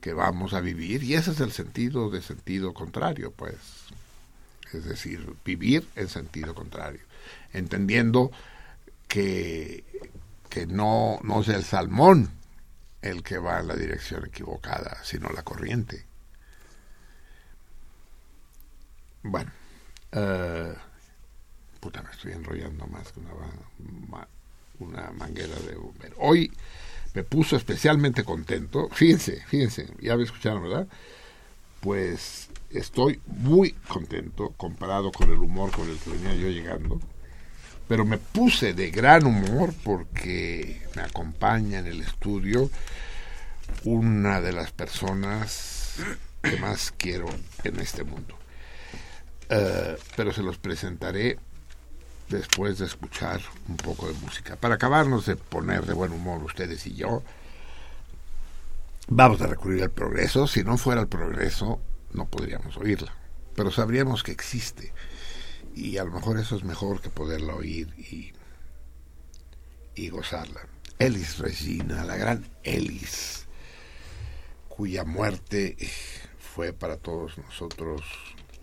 [0.00, 3.56] que vamos a vivir, y ese es el sentido de sentido contrario, pues.
[4.72, 7.00] Es decir, vivir en sentido contrario,
[7.52, 8.30] entendiendo
[9.08, 9.84] que,
[10.48, 12.30] que no, no es el salmón
[13.02, 16.06] el que va en la dirección equivocada, sino la corriente.
[19.22, 19.50] Bueno,
[20.12, 20.74] uh,
[21.80, 24.28] puta, me estoy enrollando más que una,
[24.78, 26.16] una manguera de bombero.
[26.18, 26.52] Hoy
[27.14, 28.88] me puso especialmente contento.
[28.90, 30.86] Fíjense, fíjense, ya me escucharon, ¿verdad?
[31.80, 37.00] Pues estoy muy contento comparado con el humor con el que venía yo llegando.
[37.88, 42.70] Pero me puse de gran humor porque me acompaña en el estudio
[43.84, 45.94] una de las personas
[46.42, 47.26] que más quiero
[47.64, 48.36] en este mundo.
[49.48, 51.38] Eh, pero se los presentaré
[52.28, 54.56] después de escuchar un poco de música.
[54.56, 57.22] Para acabarnos de poner de buen humor ustedes y yo,
[59.08, 60.46] vamos a recurrir al progreso.
[60.46, 61.80] Si no fuera el progreso,
[62.12, 63.12] no podríamos oírla,
[63.54, 64.92] pero sabríamos que existe.
[65.76, 68.32] Y a lo mejor eso es mejor que poderla oír y,
[69.94, 70.66] y gozarla.
[70.98, 73.46] Elis Regina, la gran Elis,
[74.70, 75.76] cuya muerte
[76.38, 78.00] fue para todos nosotros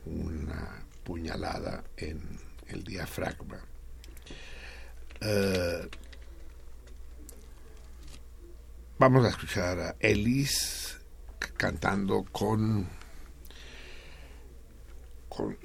[0.08, 2.20] una puñalada en
[2.68, 3.60] el diafragma.
[5.22, 5.88] Uh,
[8.98, 10.98] vamos a escuchar a Ellis
[11.58, 12.90] cantando con,
[15.30, 15.56] con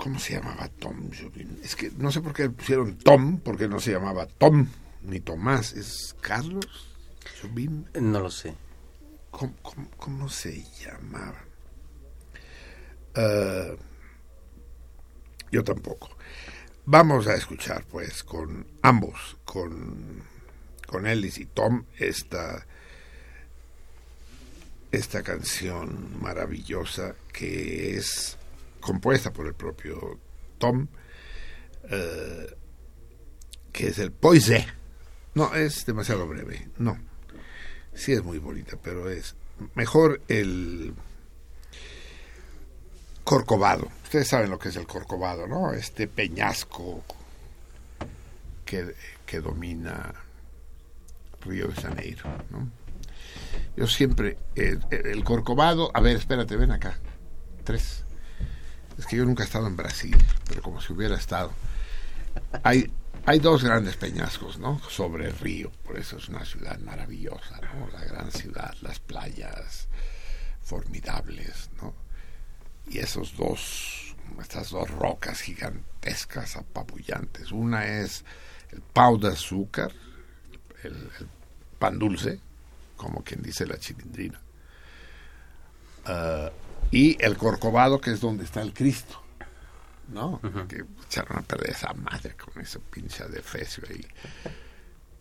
[0.00, 1.60] ¿cómo se llamaba Tom Jobin?
[1.62, 4.66] Es que no sé por qué pusieron Tom, porque no se llamaba Tom
[5.02, 6.96] ni Tomás, ¿es Carlos
[7.40, 7.86] Jobin?
[7.94, 8.54] No lo sé.
[9.30, 11.44] ¿Cómo, cómo, cómo se llamaba?
[13.14, 13.76] Uh,
[15.52, 16.16] yo tampoco.
[16.86, 20.22] Vamos a escuchar, pues, con ambos, con,
[20.86, 22.66] con Ellis y Tom, esta,
[24.90, 28.38] esta canción maravillosa que es
[28.80, 30.18] compuesta por el propio
[30.58, 30.88] Tom,
[31.84, 32.54] uh,
[33.72, 34.66] que es el Poise.
[35.34, 36.98] No, es demasiado breve, no.
[37.94, 39.36] Sí es muy bonita, pero es
[39.74, 40.94] mejor el
[43.24, 43.88] Corcovado.
[44.04, 45.72] Ustedes saben lo que es el Corcovado, ¿no?
[45.72, 47.04] Este peñasco
[48.64, 48.94] que,
[49.26, 50.14] que domina
[51.42, 52.24] Río de Janeiro.
[53.76, 56.98] Yo siempre, eh, el Corcovado, a ver, espérate, ven acá,
[57.64, 58.04] tres.
[59.00, 61.52] Es que yo nunca he estado en Brasil, pero como si hubiera estado.
[62.62, 62.92] Hay,
[63.26, 64.80] hay dos grandes peñascos, ¿no?
[64.88, 67.88] Sobre el río, por eso es una ciudad maravillosa, ¿no?
[67.92, 69.88] La gran ciudad, las playas
[70.62, 71.94] formidables, ¿no?
[72.90, 77.52] y esos dos, estas dos rocas gigantescas, apabullantes.
[77.52, 78.24] Una es
[78.70, 79.92] el pau de azúcar,
[80.82, 81.08] el,
[81.78, 82.40] pan dulce,
[82.96, 84.40] como quien dice la chilindrina,
[86.06, 86.50] uh,
[86.90, 89.22] y el corcovado, que es donde está el Cristo.
[90.08, 90.40] ¿No?
[90.42, 90.66] Uh -huh.
[90.66, 94.04] Que echaron a perder esa madre con esa pincha de fecio ahí.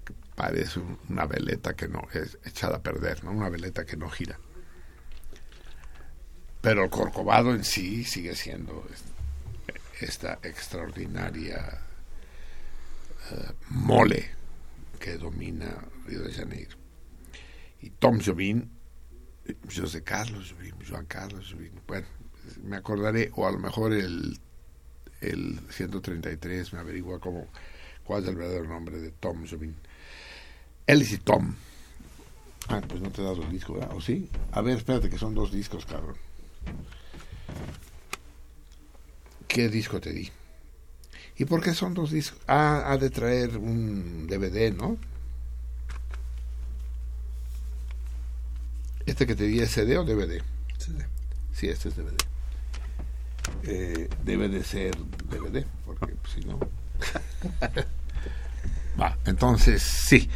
[0.04, 3.32] Que parece un, una veleta que no es echada a perder, ¿no?
[3.32, 4.40] Una veleta que no gira
[6.62, 8.86] pero el Corcovado en sí sigue siendo
[10.00, 11.82] esta extraordinaria
[13.32, 14.32] uh, mole
[15.00, 16.78] que domina Río de Janeiro.
[17.82, 18.68] Y Tom Jobim,
[19.76, 22.08] José Carlos Jobim, Juan Carlos Jobim, bueno,
[22.64, 24.40] me acordaré, o a lo mejor el,
[25.22, 27.48] el 133 me averigua cómo,
[28.04, 29.74] cuál es el verdadero nombre de Tom Jobim.
[30.88, 31.56] Ellis y Tom.
[32.68, 33.96] Ah, pues no te he dado el disco, ¿verdad?
[33.96, 34.30] ¿O sí?
[34.52, 36.16] A ver, espérate, que son dos discos, cabrón.
[39.48, 40.30] ¿Qué disco te di?
[41.38, 42.40] ¿Y por qué son dos discos?
[42.48, 44.98] Ah, ha de traer un DVD, ¿no?
[49.10, 50.40] ¿Este que te di es CD o DVD?
[50.78, 51.08] CD.
[51.52, 52.16] Sí, este es DVD.
[53.64, 56.60] Eh, debe de ser DVD, porque si no...
[59.02, 60.30] Va, entonces sí,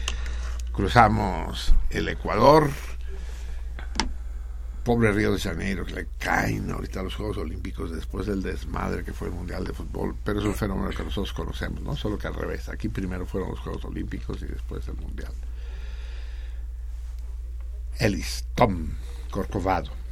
[0.72, 2.72] cruzamos el Ecuador
[4.84, 9.14] pobre Río de Janeiro, que le caen ahorita los Juegos Olímpicos después del desmadre que
[9.14, 11.96] fue el Mundial de Fútbol, pero es un fenómeno que nosotros conocemos, ¿no?
[11.96, 15.32] Solo que al revés, aquí primero fueron los Juegos Olímpicos y después el Mundial.
[18.00, 18.89] Ellis, Tom,
[19.32, 20.03] Corcovado.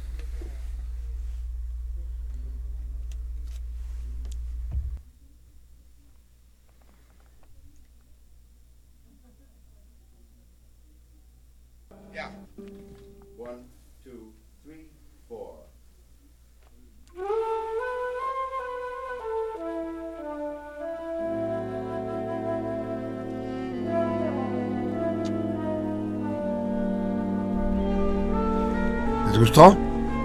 [29.42, 29.76] Gustó?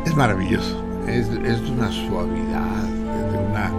[0.06, 0.84] Es maravilloso.
[1.08, 3.72] Es, de una suavidad, de una,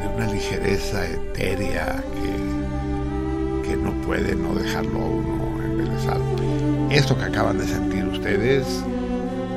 [0.00, 6.22] de una ligereza etérea que, que no puede no dejarlo a uno embelesado.
[6.88, 8.64] Esto que acaban de sentir ustedes,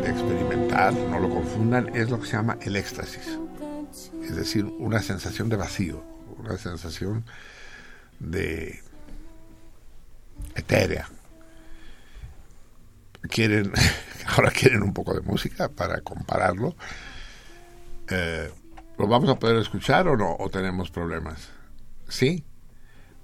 [0.02, 3.38] de experimentar, no lo confundan, es lo que se llama el éxtasis.
[4.24, 6.04] Es decir, una sensación de vacío,
[6.40, 7.24] una sensación
[8.20, 8.80] de
[10.56, 11.08] etérea.
[13.30, 13.72] Quieren,
[14.28, 16.76] ahora quieren un poco de música para compararlo.
[18.10, 18.50] Eh,
[18.98, 20.36] ¿Lo vamos a poder escuchar o no?
[20.38, 21.50] ¿O tenemos problemas?
[22.08, 22.44] ¿Sí?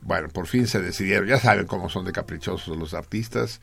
[0.01, 1.27] Bueno, por fin se decidieron.
[1.27, 3.61] Ya saben cómo son de caprichosos los artistas.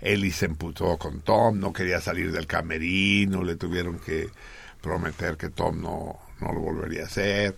[0.00, 4.28] Eli se emputó con Tom, no quería salir del camerino, le tuvieron que
[4.80, 7.56] prometer que Tom no, no lo volvería a hacer.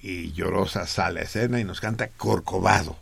[0.00, 2.96] Y Llorosa sale a escena y nos canta Corcovado.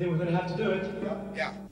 [0.00, 0.90] Think we're going to have to do it.
[1.36, 1.52] Yeah.
[1.52, 1.69] One,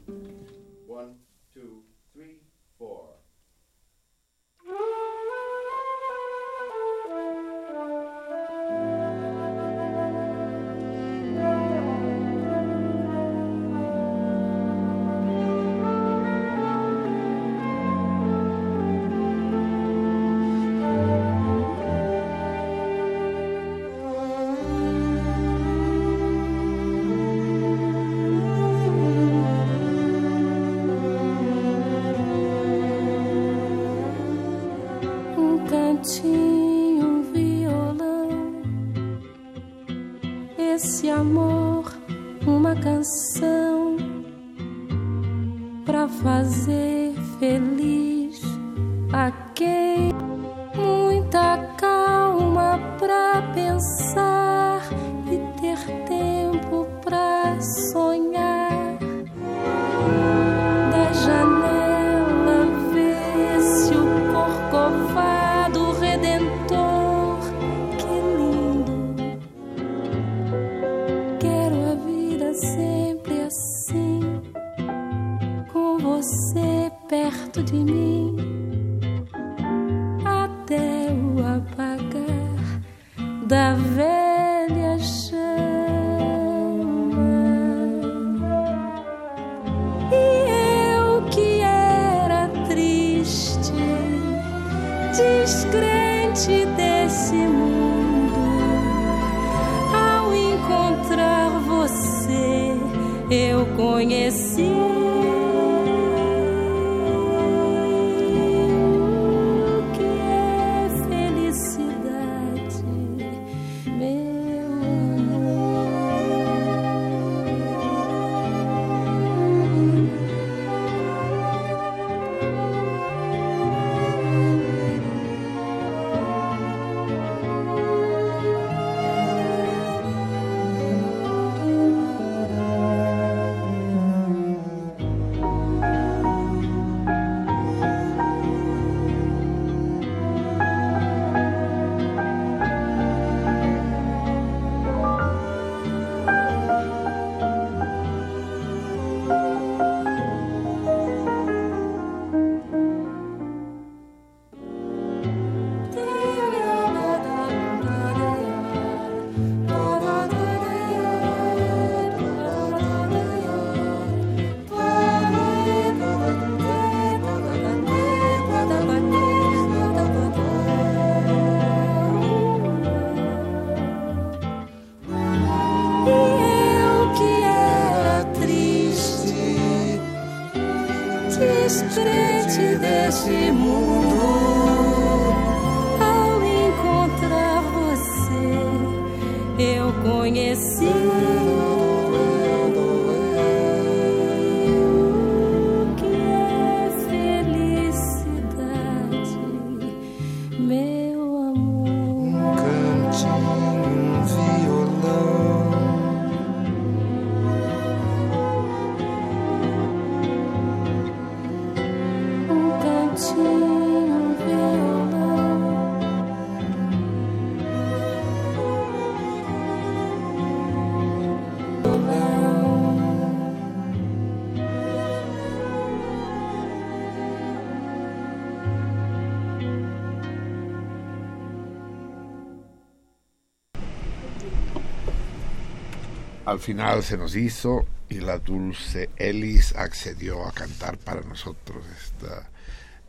[236.48, 242.48] al final se nos hizo y la dulce Ellis accedió a cantar para nosotros esta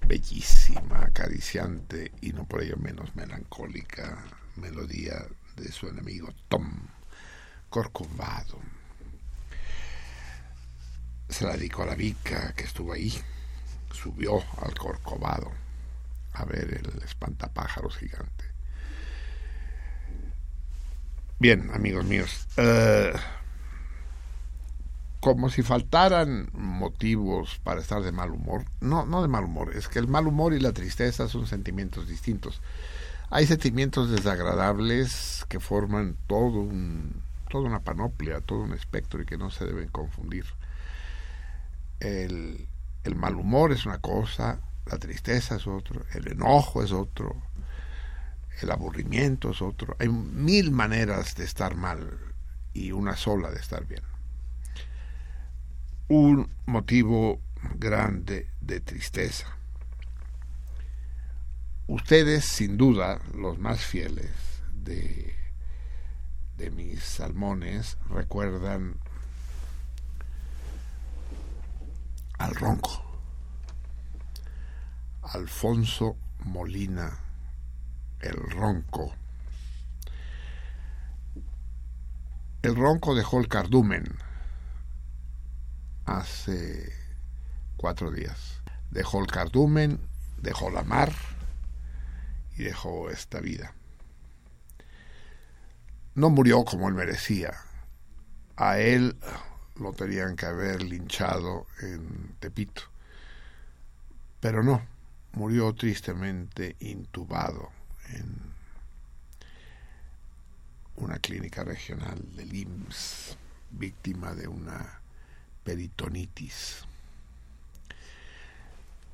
[0.05, 4.25] bellísima, acariciante y no por ello menos melancólica
[4.57, 5.25] melodía
[5.55, 6.69] de su enemigo Tom
[7.69, 8.59] Corcovado.
[11.29, 13.13] Se la dedicó a la Vica que estuvo ahí,
[13.93, 15.49] subió al Corcovado
[16.33, 18.58] a ver el espantapájaros gigante.
[21.41, 23.13] Bien, amigos míos, eh,
[25.21, 28.65] como si faltaran motivos para estar de mal humor.
[28.81, 32.09] No, no de mal humor, es que el mal humor y la tristeza son sentimientos
[32.09, 32.61] distintos.
[33.29, 39.37] Hay sentimientos desagradables que forman todo un, toda una panoplia, todo un espectro y que
[39.37, 40.43] no se deben confundir.
[42.01, 42.67] El,
[43.05, 47.41] el mal humor es una cosa, la tristeza es otro, el enojo es otro,
[48.61, 49.95] el aburrimiento es otro.
[49.99, 52.19] Hay mil maneras de estar mal
[52.73, 54.03] y una sola de estar bien.
[56.07, 57.39] Un motivo
[57.75, 59.47] grande de tristeza.
[61.87, 64.31] Ustedes, sin duda, los más fieles
[64.73, 65.35] de,
[66.57, 68.99] de mis salmones, recuerdan
[72.37, 73.03] al ronco.
[75.23, 77.19] Alfonso Molina,
[78.21, 79.13] el ronco.
[82.61, 84.03] El ronco dejó el cardumen
[86.05, 86.93] hace
[87.77, 88.61] cuatro días.
[88.91, 89.99] Dejó el cardumen,
[90.41, 91.13] dejó la mar
[92.57, 93.73] y dejó esta vida.
[96.15, 97.53] No murió como él merecía.
[98.57, 99.17] A él
[99.75, 102.81] lo tenían que haber linchado en Tepito.
[104.41, 104.81] Pero no,
[105.31, 107.78] murió tristemente intubado
[108.13, 108.49] en
[110.97, 113.37] una clínica regional del IMSS,
[113.71, 115.01] víctima de una
[115.63, 116.85] peritonitis.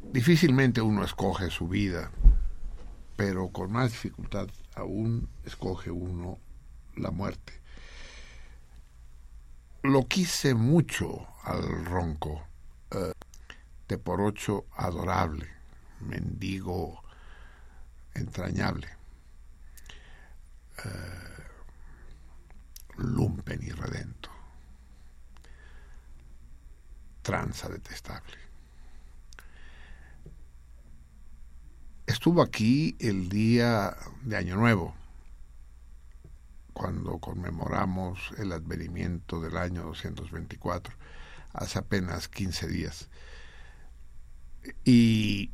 [0.01, 2.11] Difícilmente uno escoge su vida,
[3.15, 6.39] pero con más dificultad aún escoge uno
[6.95, 7.53] la muerte.
[9.83, 12.43] Lo quise mucho al ronco,
[12.91, 13.13] eh,
[13.87, 15.47] de por ocho adorable,
[15.99, 17.04] mendigo
[18.15, 18.87] entrañable,
[20.83, 21.43] eh,
[22.97, 24.29] lumpen y redento,
[27.21, 28.37] tranza detestable.
[32.07, 34.95] Estuvo aquí el día de Año Nuevo,
[36.73, 40.93] cuando conmemoramos el advenimiento del año 224,
[41.53, 43.09] hace apenas 15 días.
[44.83, 45.51] Y,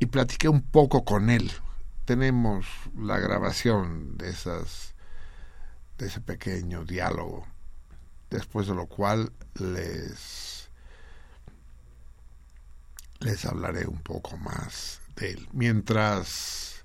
[0.00, 1.50] y platiqué un poco con él.
[2.04, 4.94] Tenemos la grabación de esas
[5.98, 7.46] de ese pequeño diálogo,
[8.30, 10.70] después de lo cual les
[13.18, 15.48] les hablaré un poco más de él.
[15.52, 16.84] Mientras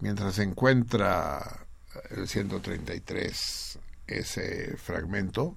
[0.00, 1.66] mientras se encuentra
[2.10, 5.56] el 133 ese fragmento,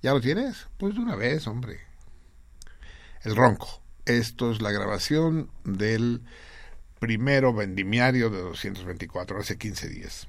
[0.00, 0.68] ¿ya lo tienes?
[0.78, 1.80] Pues de una vez, hombre.
[3.22, 3.81] El ronco.
[4.06, 6.22] Esto es la grabación del
[6.98, 10.26] primero vendimiario de 224, hace 15 días.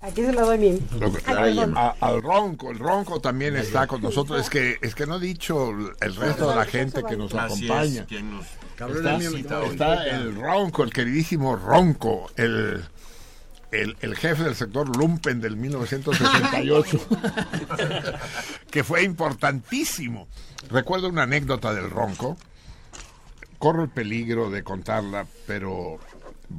[0.00, 0.86] Aquí se lo doy bien.
[1.00, 4.40] Lo que- Ay, a- al ronco, el ronco también está con nosotros.
[4.40, 8.02] Es que, es que no he dicho el resto de la gente que nos acompaña.
[8.02, 8.46] es, quien nos
[8.76, 9.70] Está, hoy.
[9.70, 12.84] está el ronco, el queridísimo ronco, el,
[13.72, 17.00] el, el jefe del sector Lumpen del 1968,
[18.70, 20.28] que fue importantísimo.
[20.70, 22.36] Recuerdo una anécdota del ronco,
[23.58, 25.98] corro el peligro de contarla, pero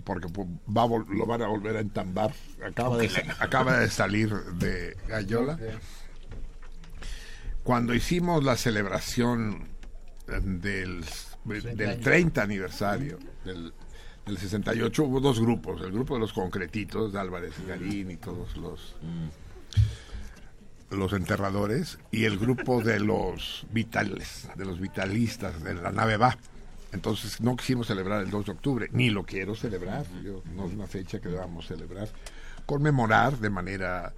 [0.04, 2.34] porque pu- va a lo van a volver a entambar.
[2.66, 5.58] Acaba de, sa- acaba de salir de Gallola.
[7.64, 9.68] Cuando hicimos la celebración
[10.26, 11.04] del,
[11.76, 13.74] del 30 aniversario del,
[14.26, 15.82] del 68, hubo dos grupos.
[15.82, 18.96] El grupo de los concretitos, de Álvarez Garín y todos los
[20.90, 26.38] los enterradores y el grupo de los vitales, de los vitalistas de la nave va.
[26.94, 30.74] Entonces no quisimos celebrar el 2 de octubre, ni lo quiero celebrar, yo- no es
[30.74, 32.08] una fecha que debamos celebrar,
[32.66, 34.14] conmemorar de manera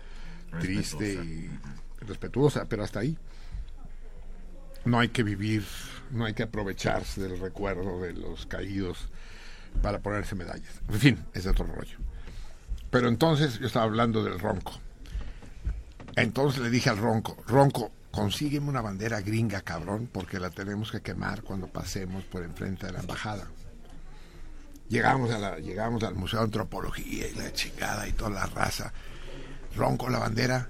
[0.59, 1.49] triste y
[2.05, 3.17] respetuosa, pero hasta ahí.
[4.85, 5.65] No hay que vivir,
[6.11, 9.09] no hay que aprovecharse del recuerdo de los caídos
[9.81, 10.81] para ponerse medallas.
[10.87, 11.97] En fin, es otro rollo.
[12.89, 14.79] Pero entonces yo estaba hablando del ronco.
[16.21, 21.01] Entonces le dije al Ronco, Ronco, consígueme una bandera gringa, cabrón, porque la tenemos que
[21.01, 23.47] quemar cuando pasemos por enfrente de la embajada.
[24.89, 28.91] Llegamos, a la, llegamos al Museo de Antropología y la chingada y toda la raza.
[29.75, 30.69] Ronco la bandera.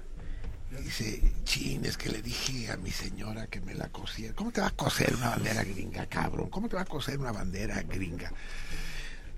[0.70, 4.34] Dice, chin, es que le dije a mi señora que me la cosiera.
[4.34, 6.48] ¿Cómo te va a coser una bandera gringa, cabrón?
[6.48, 8.30] ¿Cómo te va a coser una bandera gringa?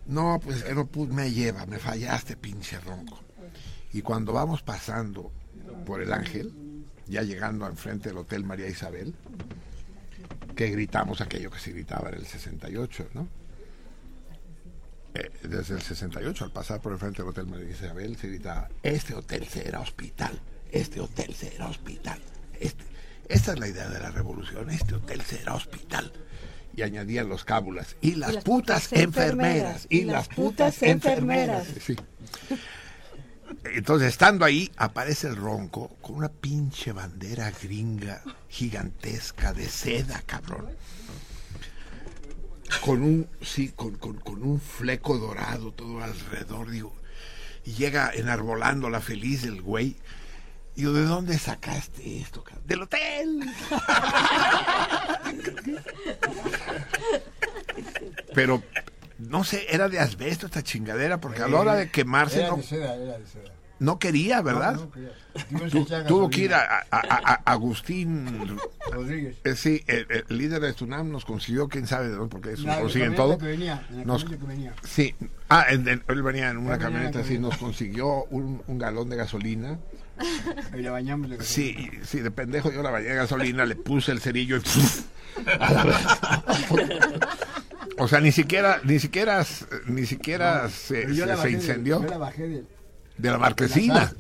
[0.07, 3.21] No, pues pude, me lleva, me fallaste, pinche ronco.
[3.93, 5.33] Y cuando vamos pasando
[5.85, 6.53] por el Ángel,
[7.07, 9.15] ya llegando enfrente del Hotel María Isabel,
[10.55, 13.29] que gritamos aquello que se gritaba en el 68, ¿no?
[15.15, 18.69] Eh, desde el 68, al pasar por el frente del Hotel María Isabel, se gritaba,
[18.83, 22.19] este hotel será hospital, este hotel será hospital.
[22.59, 22.85] Este.
[23.29, 26.13] Esta es la idea de la revolución, este hotel será hospital.
[26.75, 31.69] Y añadían los cábulas, y las, las putas, putas enfermeras, y las putas enfermeras.
[31.69, 31.85] enfermeras.
[32.49, 32.57] Sí.
[33.65, 40.69] Entonces, estando ahí, aparece el ronco con una pinche bandera gringa gigantesca de seda, cabrón.
[42.81, 46.95] Con un, sí, con, con, con un fleco dorado todo alrededor, digo.
[47.65, 49.97] Y llega enarbolando la feliz el güey.
[50.75, 52.67] Digo, ¿de dónde sacaste esto, cabrón?
[52.67, 53.41] ¡Del hotel!
[58.35, 58.63] Pero,
[59.29, 62.57] no sé, era de asbesto esta chingadera, porque a la hora de quemarse Era no,
[62.57, 63.53] de seda, era de seda.
[63.79, 64.75] no quería, ¿verdad?
[64.75, 65.11] No, no, quería.
[65.71, 68.59] Tu- tuvo que ir a, a- a- a- Agustín.
[68.91, 69.37] Rodríguez.
[69.45, 72.67] eh, sí, el, el líder de Tunam nos consiguió, quién sabe de dónde, porque eso
[72.81, 73.39] consiguen todo.
[73.39, 74.75] que venía, en la Nos- camioneta que venía.
[74.85, 75.15] Sí,
[75.49, 79.09] ah, en- en- él venía en una Él camioneta así, nos consiguió un, un galón
[79.09, 79.79] de gasolina.
[80.73, 83.77] Ahí la bañamos de Sí, y- sí, de pendejo yo la bañé de gasolina, le
[83.77, 85.05] puse el cerillo y ¡puf!
[85.59, 85.97] a la vez.
[87.99, 89.45] O sea, ni siquiera, ni siquiera,
[89.87, 92.65] ni siquiera se, bajé de- incendió yo la bajé de,
[93.19, 94.13] de la marquesina.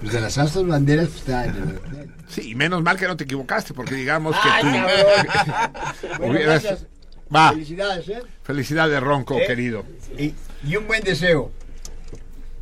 [0.00, 2.10] pues de las altas banderas pues, está en el hotel.
[2.28, 4.66] Sí, menos mal que no te equivocaste, porque digamos que tú
[6.18, 6.86] Bueno, hubieras...
[7.34, 8.22] Va, Felicidades, ¿eh?
[8.42, 9.44] felicidades, Ronco, Eh.
[9.46, 9.84] querido.
[10.18, 10.34] Y,
[10.64, 11.50] y un buen deseo.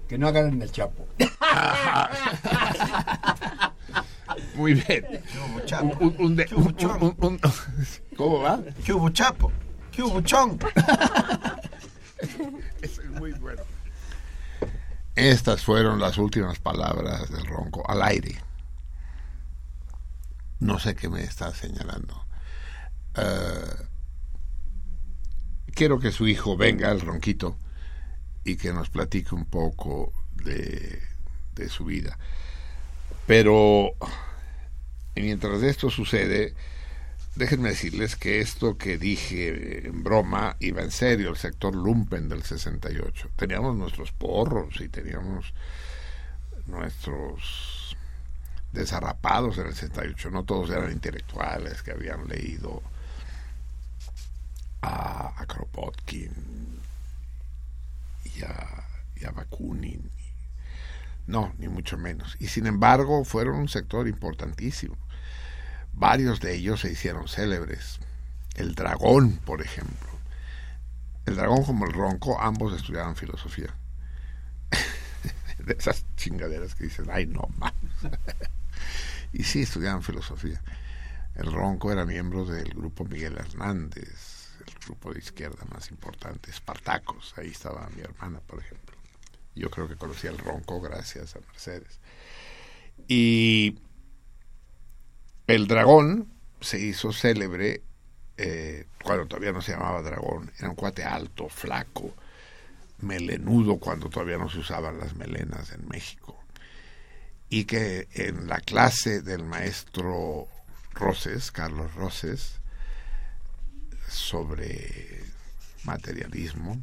[0.09, 1.07] Que no hagan el chapo.
[4.55, 5.05] Muy bien.
[6.01, 6.41] Un un-
[7.01, 7.41] un- un-
[8.17, 8.61] ¿Cómo va?
[8.85, 9.51] ¿Qué hubo, chapo?
[9.93, 10.59] ¿Qué hubo, chon?
[12.81, 13.63] Eso es muy bueno.
[15.15, 18.41] Estas fueron las últimas palabras del Ronco al aire.
[20.61, 22.25] No sé qué me está señalando.
[23.17, 23.87] Eh,
[25.75, 27.59] quiero que su hijo venga, el Ronquito,
[28.45, 31.03] y que nos platique un poco de,
[31.55, 32.19] de su vida.
[33.27, 33.93] Pero
[35.15, 36.55] mientras esto sucede,
[37.35, 42.43] déjenme decirles que esto que dije en broma iba en serio, el sector lumpen del
[42.43, 43.31] 68.
[43.37, 45.55] Teníamos nuestros porros y teníamos
[46.67, 47.97] nuestros
[48.73, 50.31] desarrapados en el 68.
[50.31, 52.83] No todos eran intelectuales que habían leído
[54.83, 56.81] a, Kropotkin
[58.25, 60.11] y a Bakunin.
[61.27, 62.37] No, ni mucho menos.
[62.41, 64.97] Y sin embargo fueron un sector importantísimo.
[65.93, 68.01] Varios de ellos se hicieron célebres.
[68.55, 70.09] El dragón, por ejemplo.
[71.27, 73.75] El dragón como el ronco, ambos estudiaban filosofía.
[75.59, 77.75] de esas chingaderas que dicen, ay, no más.
[79.33, 80.61] y sí, estudiaban filosofía.
[81.35, 87.35] El ronco era miembro del grupo Miguel Hernández, el grupo de izquierda más importante, Espartacos.
[87.37, 88.97] Ahí estaba mi hermana, por ejemplo.
[89.55, 92.01] Yo creo que conocí al ronco gracias a Mercedes.
[93.09, 93.79] Y
[95.47, 96.29] el dragón
[96.61, 97.83] se hizo célebre
[98.37, 100.51] eh, cuando todavía no se llamaba dragón.
[100.59, 102.15] Era un cuate alto, flaco,
[103.01, 106.39] melenudo cuando todavía no se usaban las melenas en México.
[107.49, 110.49] Y que en la clase del maestro
[110.95, 112.61] Roses, Carlos Roses,
[114.09, 115.23] sobre
[115.85, 116.83] materialismo,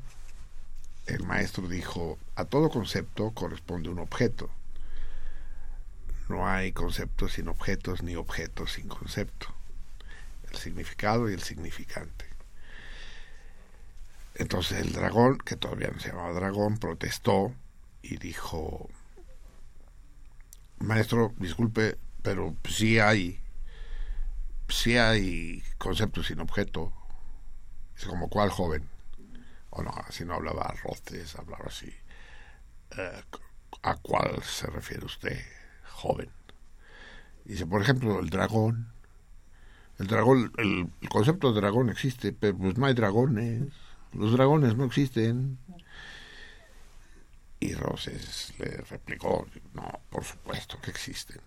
[1.06, 4.50] el maestro dijo, a todo concepto corresponde un objeto.
[6.30, 9.48] No hay conceptos sin objetos ni objetos sin concepto.
[10.52, 12.26] El significado y el significante.
[14.36, 17.52] Entonces el dragón, que todavía no se llamaba dragón, protestó
[18.04, 18.88] y dijo,
[20.78, 23.42] maestro, disculpe, pero sí hay,
[24.70, 26.94] sí hay conceptos sin objeto.
[27.98, 28.88] Es como cuál joven.
[29.72, 31.94] O no, así no hablaba Roces, hablaba así.
[32.98, 33.24] Eh,
[33.82, 35.40] ¿A cuál se refiere usted,
[36.00, 36.30] joven?
[37.46, 38.94] Dice, por ejemplo, el dragón.
[39.98, 43.74] El dragón, el, concepto de dragón existe, pero pues no hay dragones.
[44.14, 45.58] Los dragones no existen.
[47.60, 51.42] Y Roses le replicó, no, por supuesto que existen.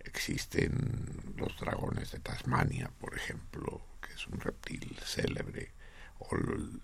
[0.00, 5.72] Existen los dragones de Tasmania, por ejemplo, que es un reptil célebre.
[6.18, 6.36] O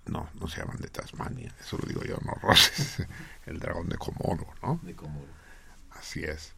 [0.06, 3.04] no, no se llaman de Tasmania, eso lo digo yo, no Roses.
[3.46, 4.78] El dragón de Comoro, ¿no?
[4.82, 5.43] De Comoro.
[6.04, 6.52] Así es.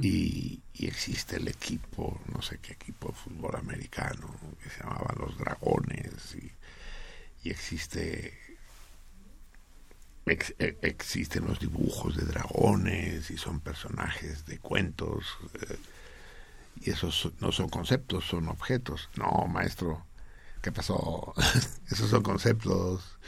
[0.00, 4.28] Y, existe el equipo, no sé qué equipo de fútbol americano,
[4.62, 8.38] que se llamaban los Dragones, y, existe
[10.26, 15.24] ex- e- existen los dibujos de dragones y son personajes de cuentos
[15.54, 15.78] eh,
[16.80, 19.08] y esos so- no son conceptos, son objetos.
[19.16, 20.04] No, maestro,
[20.62, 21.34] ¿qué pasó?
[21.90, 23.18] esos son conceptos,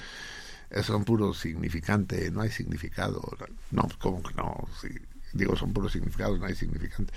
[0.82, 3.20] son puro significante, no hay significado.
[3.70, 4.68] No, ¿cómo que no?
[4.80, 4.88] Sí,
[5.32, 7.12] digo, son puros significados, no hay significante.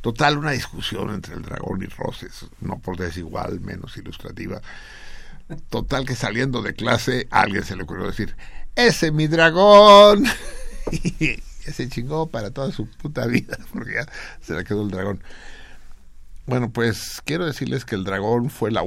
[0.00, 4.60] Total, una discusión entre el dragón y Roses, no por desigual, menos ilustrativa.
[5.70, 8.36] Total que saliendo de clase alguien se le ocurrió decir,
[8.74, 10.24] ese mi dragón.
[10.92, 11.40] y
[11.72, 14.06] se chingó para toda su puta vida, porque ya
[14.40, 15.22] se le quedó el dragón.
[16.46, 18.82] Bueno, pues quiero decirles que el dragón fue la,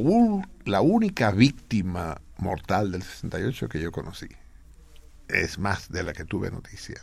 [0.66, 4.28] la única víctima mortal del 68 que yo conocí.
[5.28, 7.02] Es más de la que tuve noticia.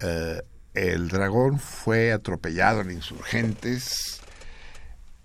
[0.00, 0.42] Eh,
[0.74, 4.20] el dragón fue atropellado en insurgentes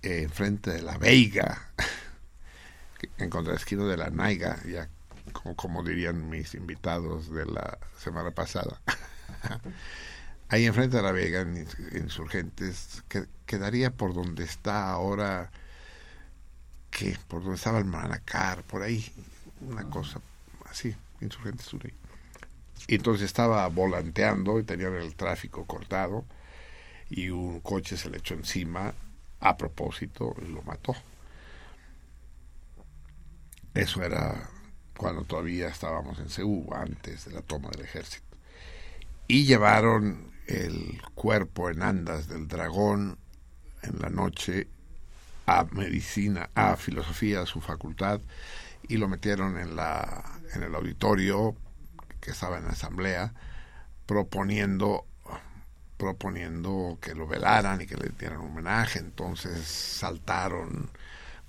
[0.02, 1.72] eh, enfrente de la Veiga,
[3.18, 4.88] en contraesquina de la Naiga, ya
[5.34, 8.82] como, como dirían mis invitados de la semana pasada.
[10.50, 15.50] Ahí enfrente de la Vega, en Ins- Insurgentes, que quedaría por donde está ahora,
[16.92, 19.12] que por donde estaba el Manacar, por ahí,
[19.62, 20.22] una cosa
[20.70, 21.82] así, Insurgentes Sur.
[22.88, 26.26] Y entonces estaba volanteando y tenían el tráfico cortado
[27.10, 28.94] y un coche se le echó encima
[29.40, 30.96] a propósito y lo mató.
[33.74, 34.50] Eso era
[34.98, 38.26] cuando todavía estábamos en Ceú, antes de la toma del ejército.
[39.28, 43.18] Y llevaron el cuerpo en andas del dragón
[43.82, 44.68] en la noche
[45.46, 48.22] a medicina, a filosofía, a su facultad,
[48.88, 50.24] y lo metieron en, la,
[50.54, 51.56] en el auditorio
[52.20, 53.34] que estaba en la asamblea,
[54.06, 55.06] proponiendo
[55.98, 58.98] proponiendo que lo velaran y que le dieran homenaje.
[58.98, 60.90] Entonces saltaron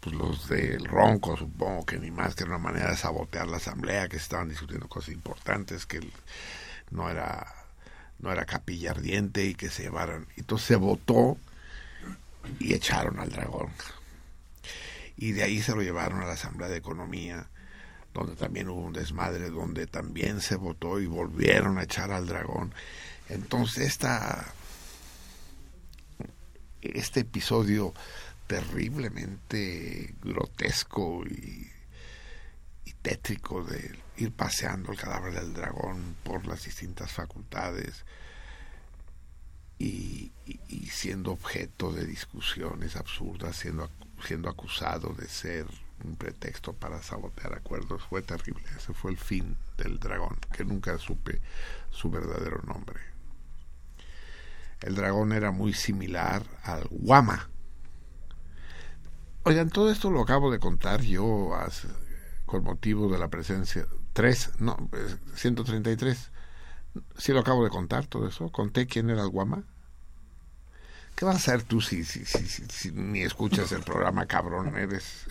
[0.00, 3.56] pues los del ronco, supongo que ni más que era una manera de sabotear la
[3.56, 6.00] asamblea, que estaban discutiendo cosas importantes, que
[6.90, 7.46] no era
[8.18, 10.26] no era capilla ardiente y que se llevaran.
[10.36, 11.38] Entonces se votó
[12.58, 13.70] y echaron al dragón.
[15.16, 17.48] Y de ahí se lo llevaron a la Asamblea de Economía,
[18.12, 22.74] donde también hubo un desmadre, donde también se votó y volvieron a echar al dragón.
[23.28, 24.52] Entonces esta
[26.80, 27.94] este episodio
[28.48, 31.70] terriblemente grotesco y,
[32.84, 38.04] y tétrico de ir paseando el cadáver del dragón por las distintas facultades
[39.82, 40.32] y,
[40.90, 43.90] siendo objeto de discusiones absurdas, siendo,
[44.24, 45.66] siendo acusado de ser
[46.04, 48.62] un pretexto para sabotear acuerdos, fue terrible.
[48.76, 51.40] Ese fue el fin del dragón, que nunca supe
[51.90, 53.00] su verdadero nombre.
[54.80, 57.48] El dragón era muy similar al guama.
[59.44, 61.50] Oigan, todo esto lo acabo de contar yo
[62.46, 63.86] con motivo de la presencia.
[64.12, 66.30] Tres, no, pues, 133.
[67.16, 68.50] Sí lo acabo de contar todo eso.
[68.52, 69.64] Conté quién era el guama.
[71.22, 74.76] ¿Qué vas a hacer tú si, si, si, si- ni escuchas el programa, cabrón?
[74.76, 75.24] Eres,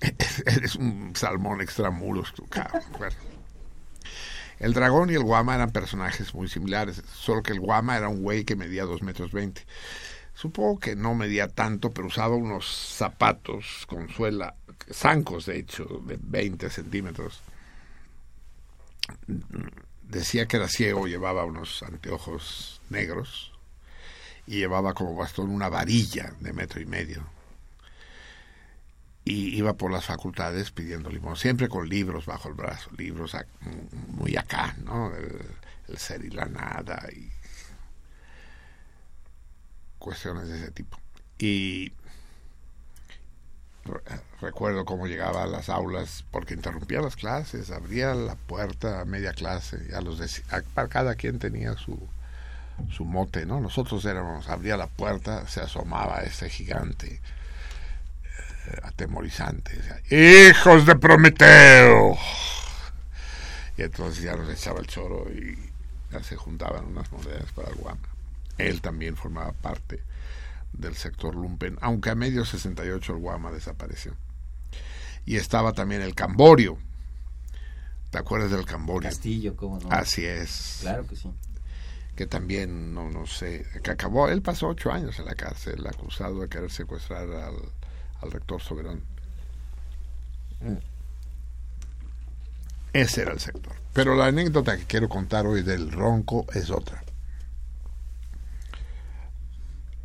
[0.46, 2.80] eres un salmón extramuros, tú, cabrón.
[4.60, 8.22] El dragón y el guama eran personajes muy similares, solo que el guama era un
[8.22, 9.66] güey que medía dos metros veinte.
[10.32, 12.64] Supongo que no medía tanto, pero usaba unos
[12.96, 14.54] zapatos con suela,
[14.92, 17.42] zancos de hecho, de 20 centímetros.
[20.02, 23.51] Decía que era ciego, llevaba unos anteojos negros
[24.46, 27.24] y llevaba como bastón una varilla de metro y medio.
[29.24, 33.36] Y iba por las facultades pidiendo limón, siempre con libros bajo el brazo, libros
[34.08, 35.14] muy acá, ¿no?
[35.14, 37.30] El, ser y la nada y
[39.98, 40.98] cuestiones de ese tipo.
[41.38, 41.92] Y
[43.84, 44.00] re-
[44.40, 49.32] recuerdo cómo llegaba a las aulas porque interrumpía las clases, abría la puerta a media
[49.32, 50.20] clase, ya los
[50.50, 52.08] a- para cada quien tenía su
[52.90, 53.60] su mote, ¿no?
[53.60, 57.20] Nosotros éramos, abría la puerta, se asomaba ese gigante
[58.66, 62.16] eh, atemorizante, decía, hijos de Prometeo.
[63.76, 65.56] Y entonces ya nos echaba el choro y
[66.10, 68.08] ya se juntaban unas monedas para el guama.
[68.58, 70.02] Él también formaba parte
[70.72, 74.14] del sector lumpen, aunque a medio 68 el Guama desapareció.
[75.24, 76.78] Y estaba también el Camborio.
[78.10, 79.08] ¿Te acuerdas del Camborio?
[79.08, 79.90] Castillo, ¿cómo no?
[79.90, 80.78] Así es.
[80.80, 81.30] Claro que sí.
[82.16, 86.40] Que también, no, no sé, que acabó, él pasó ocho años en la cárcel, acusado
[86.40, 87.56] de querer secuestrar al,
[88.20, 89.02] al rector Soberón.
[92.92, 93.74] Ese era el sector.
[93.92, 97.02] Pero la anécdota que quiero contar hoy del ronco es otra.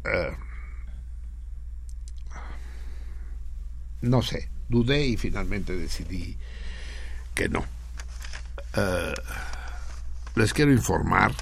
[0.05, 0.37] Eh,
[4.01, 6.37] no sé, dudé y finalmente decidí
[7.35, 7.65] que no.
[8.75, 9.13] Eh,
[10.35, 11.33] les quiero informar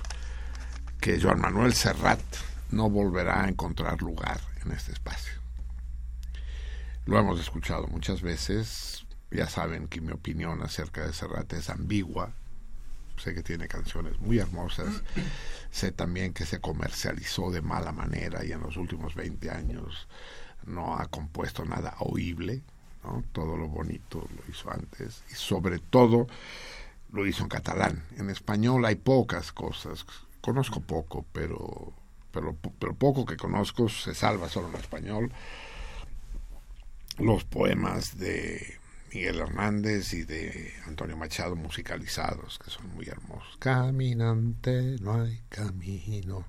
[1.05, 2.19] que Joan Manuel Serrat
[2.71, 5.39] no volverá a encontrar lugar en este espacio.
[7.05, 12.33] Lo hemos escuchado muchas veces, ya saben que mi opinión acerca de Serrat es ambigua,
[13.17, 15.03] sé que tiene canciones muy hermosas,
[15.69, 20.07] sé también que se comercializó de mala manera y en los últimos 20 años
[20.65, 22.63] no ha compuesto nada oíble,
[23.31, 26.25] todo lo bonito lo hizo antes y sobre todo
[27.11, 28.03] lo hizo en catalán.
[28.17, 30.03] En español hay pocas cosas,
[30.45, 31.91] conozco poco, pero,
[32.31, 35.31] pero, pero poco que conozco se salva solo en español.
[37.17, 38.77] Los poemas de
[39.11, 43.57] Miguel Hernández y de Antonio Machado musicalizados, que son muy hermosos.
[43.57, 46.45] Caminante, no hay camino.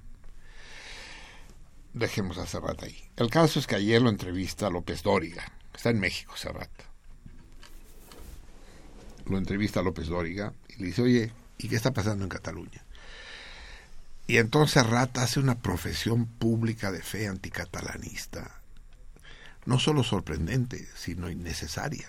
[1.94, 3.08] Dejemos a Serrat ahí.
[3.16, 5.50] El caso es que ayer lo entrevista López Dóriga.
[5.74, 6.70] Está en México, Serrat.
[9.24, 12.85] Lo entrevista López Dóriga y le dice, oye, ¿y qué está pasando en Cataluña?
[14.26, 18.60] Y entonces Serrat hace una profesión pública de fe anticatalanista,
[19.64, 22.08] no solo sorprendente, sino innecesaria.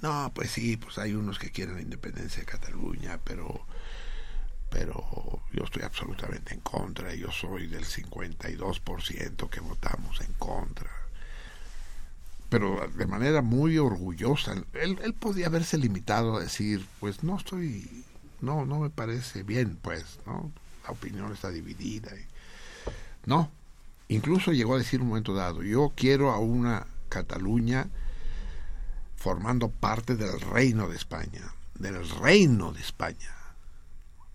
[0.00, 3.66] No, pues sí, pues hay unos que quieren la independencia de Cataluña, pero
[4.70, 10.90] pero yo estoy absolutamente en contra, yo soy del 52% que votamos en contra.
[12.48, 18.04] Pero de manera muy orgullosa, él, él podía haberse limitado a decir, pues no estoy,
[18.46, 20.52] no, no me parece bien, pues, ¿no?
[20.84, 22.12] La opinión está dividida.
[23.26, 23.50] no,
[24.06, 27.88] incluso llegó a decir un momento dado, yo quiero a una Cataluña
[29.16, 31.42] formando parte del reino de España,
[31.74, 33.34] del reino de España.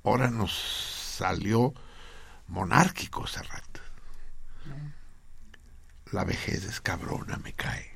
[0.04, 1.74] Ahora nos salió
[2.48, 3.64] monárquico Serrat.
[6.12, 7.92] La vejez es cabrona, me cae.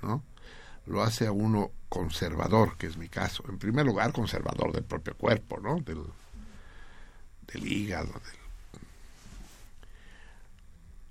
[0.00, 0.22] ¿No?
[0.86, 3.44] Lo hace a uno conservador, que es mi caso.
[3.48, 5.78] En primer lugar, conservador del propio cuerpo, ¿no?
[5.80, 6.02] Del,
[7.46, 8.44] del hígado, del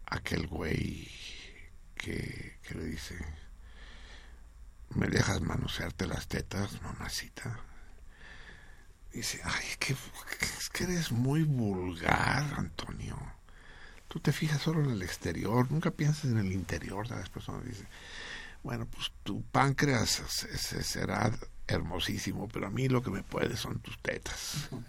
[0.06, 1.10] aquel güey
[1.96, 3.18] que, que le dice
[4.96, 7.60] ¿me dejas manosearte las tetas, mamacita?
[9.12, 9.94] Dice, ay, que,
[10.42, 13.18] es que eres muy vulgar, Antonio.
[14.08, 17.66] Tú te fijas solo en el exterior, nunca piensas en el interior de las personas.
[17.66, 17.88] Dice,
[18.64, 21.32] bueno, pues tu páncreas se- se- será
[21.68, 24.70] hermosísimo, pero a mí lo que me puede son tus tetas.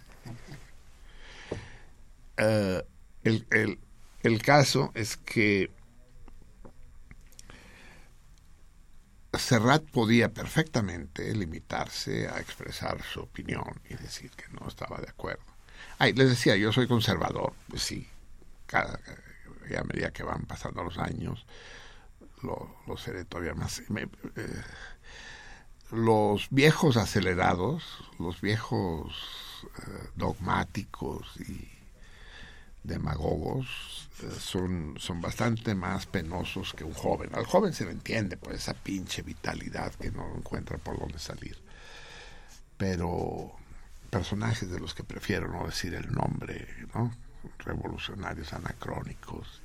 [2.36, 2.82] Eh,
[3.22, 3.78] el, el,
[4.24, 5.70] el caso es que
[9.36, 15.42] Serrat podía perfectamente limitarse a expresar su opinión y decir que no estaba de acuerdo.
[15.98, 18.08] Ay, les decía, yo soy conservador, pues sí,
[18.66, 19.00] cada,
[19.76, 21.44] a medida que van pasando los años,
[22.44, 23.80] lo, lo seré todavía más.
[23.80, 24.62] Eh,
[25.90, 27.82] los viejos acelerados,
[28.18, 29.12] los viejos
[29.78, 31.68] eh, dogmáticos y
[32.82, 37.30] demagogos eh, son, son bastante más penosos que un joven.
[37.34, 41.58] Al joven se le entiende por esa pinche vitalidad que no encuentra por dónde salir.
[42.76, 43.52] Pero
[44.10, 47.12] personajes de los que prefiero no decir el nombre, ¿no?
[47.58, 49.62] Revolucionarios anacrónicos,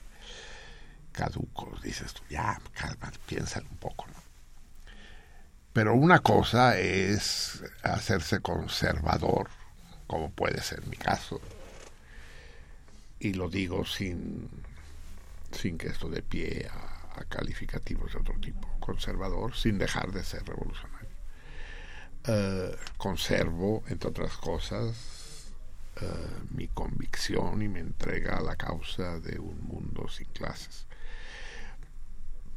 [1.19, 4.05] caducos, dices tú, ya, calma, piénsalo un poco.
[5.73, 9.49] Pero una cosa es hacerse conservador,
[10.07, 11.41] como puede ser mi caso,
[13.19, 14.49] y lo digo sin,
[15.51, 20.45] sin que esto dé pie a, calificativos de otro tipo, conservador, sin dejar de ser
[20.45, 21.09] revolucionario.
[22.27, 25.51] Eh, conservo, entre otras cosas,
[25.99, 26.05] eh,
[26.51, 30.87] mi convicción y me entrega a la causa de un mundo sin clases.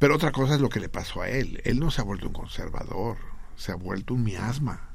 [0.02, 1.62] Pero otra cosa es lo que le pasó a él.
[1.64, 3.18] Él no se ha vuelto un conservador,
[3.54, 4.90] se ha vuelto un miasma,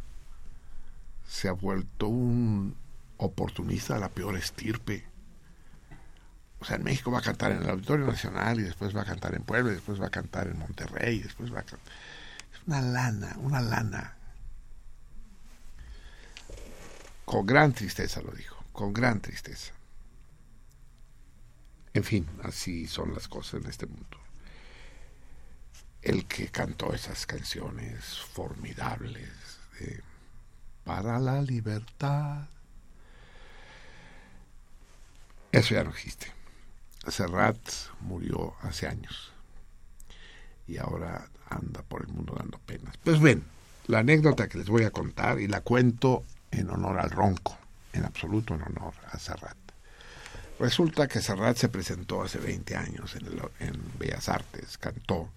[1.26, 2.76] se ha vuelto un
[3.16, 5.08] oportunista de la peor estirpe.
[6.60, 9.05] O sea, en México va a cantar en el Auditorio Nacional y después va a
[9.05, 11.93] cantar en Puebla y después va a cantar en Monterrey y después va a cantar...
[12.51, 14.18] Es una lana, una lana.
[17.24, 19.72] Con gran tristeza lo dijo, con gran tristeza.
[21.93, 24.26] En fin, así son las cosas en este mundo.
[26.08, 29.28] El que cantó esas canciones formidables
[29.78, 30.01] de
[30.86, 32.47] Para la libertad.
[35.51, 36.32] Eso ya no existe.
[37.10, 37.60] Serrat
[37.99, 39.34] murió hace años
[40.66, 42.95] y ahora anda por el mundo dando penas.
[43.03, 43.43] Pues ven,
[43.88, 47.58] la anécdota que les voy a contar y la cuento en honor al ronco,
[47.91, 49.58] en absoluto en honor a Serrat.
[50.58, 53.28] Resulta que Serrat se presentó hace 20 años en,
[53.60, 55.30] en Bellas Artes, cantó,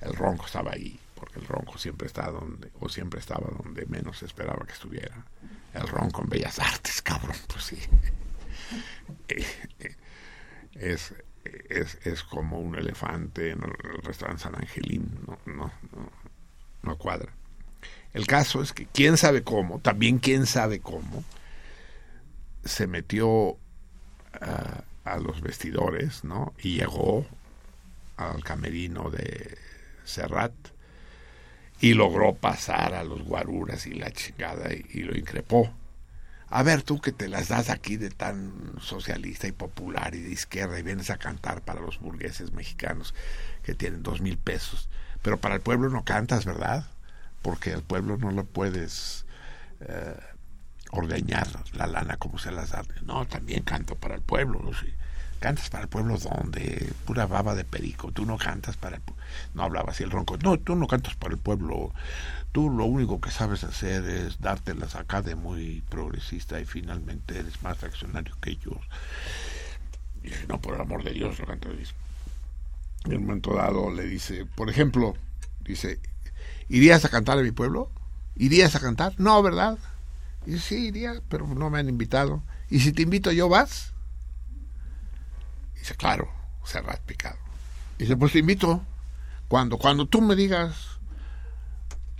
[0.00, 4.22] el ronco estaba ahí, porque el ronco siempre está donde, o siempre estaba donde menos
[4.22, 5.24] esperaba que estuviera.
[5.74, 7.78] El ronco en Bellas Artes, cabrón, pues sí.
[9.26, 9.44] Eh,
[9.80, 9.96] eh,
[10.74, 11.12] es,
[11.68, 13.72] es, es como un elefante en el
[14.02, 16.12] restaurante San Angelín, no, no, no,
[16.82, 17.32] no cuadra.
[18.12, 21.24] El caso es que quién sabe cómo, también quién sabe cómo,
[22.64, 23.56] se metió
[24.40, 26.52] a, a los vestidores, ¿no?
[26.62, 27.26] Y llegó
[28.16, 29.58] al camerino de
[30.10, 30.52] Serrat
[31.80, 35.72] y logró pasar a los guaruras y la chingada y, lo increpó.
[36.48, 40.30] A ver, tú que te las das aquí de tan socialista y popular y de
[40.30, 43.14] izquierda y vienes a cantar para los burgueses mexicanos
[43.62, 44.88] que tienen dos mil pesos,
[45.22, 46.86] pero para el pueblo no cantas, ¿verdad?
[47.40, 49.24] Porque al pueblo no lo puedes
[49.80, 50.16] eh,
[50.90, 52.82] ordeñar la lana como se las da.
[53.02, 54.60] No, también canto para el pueblo.
[54.62, 54.74] ¿no?
[54.74, 54.92] Sí.
[55.40, 56.92] ¿Cantas para el pueblo dónde?
[57.06, 58.12] Pura baba de perico.
[58.12, 59.24] Tú no cantas para el pueblo.
[59.54, 60.36] No hablaba así el ronco.
[60.36, 61.92] No, tú no cantas para el pueblo.
[62.52, 67.62] Tú lo único que sabes hacer es dártelas acá de muy progresista y finalmente eres
[67.62, 68.76] más reaccionario que ellos.
[70.22, 71.46] Y dice, no, por el amor de Dios, lo.
[71.74, 71.94] Dice.
[73.06, 75.14] En un momento dado le dice, por ejemplo,
[75.64, 75.98] dice,
[76.68, 77.90] ¿irías a cantar a mi pueblo?
[78.36, 79.14] ¿Irías a cantar?
[79.16, 79.78] No, ¿verdad?
[80.44, 82.42] Y dice, sí, iría, pero no me han invitado.
[82.68, 83.94] ¿Y si te invito yo, vas?
[85.80, 86.30] Dice, claro,
[86.62, 87.38] Serrat picado.
[87.98, 88.82] Dice, pues te invito.
[89.48, 91.00] Cuando, cuando tú me digas,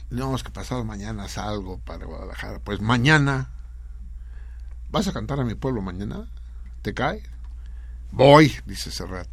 [0.08, 2.58] no, es que pasado mañana salgo para Guadalajara.
[2.58, 3.50] Pues mañana,
[4.90, 6.26] ¿vas a cantar a mi pueblo mañana?
[6.82, 7.22] ¿Te cae?
[8.11, 9.28] Voy, dice Serrat.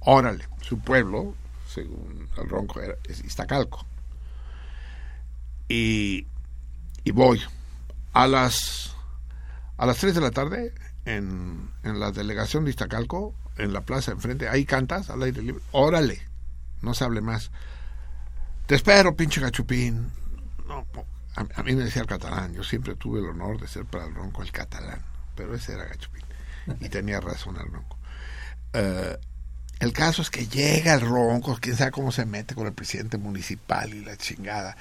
[0.00, 1.34] Órale, su pueblo,
[1.68, 3.84] según el ronco, era, es Iztacalco.
[5.68, 6.26] Y,
[7.02, 7.42] y voy.
[8.12, 8.94] A las,
[9.76, 10.72] a las 3 de la tarde,
[11.04, 15.62] en, en la delegación de Iztacalco, en la plaza enfrente, ahí cantas al aire libre.
[15.72, 16.22] Órale,
[16.82, 17.50] no se hable más.
[18.66, 20.10] Te espero, pinche gachupín.
[20.66, 20.86] No,
[21.36, 22.54] a, a mí me decía el catalán.
[22.54, 25.00] Yo siempre tuve el honor de ser para el ronco el catalán,
[25.34, 26.24] pero ese era gachupín.
[26.80, 27.96] Y tenía razón el ronco.
[28.72, 29.16] Eh,
[29.78, 33.18] el caso es que llega el ronco, quién sabe cómo se mete con el presidente
[33.18, 34.76] municipal y la chingada.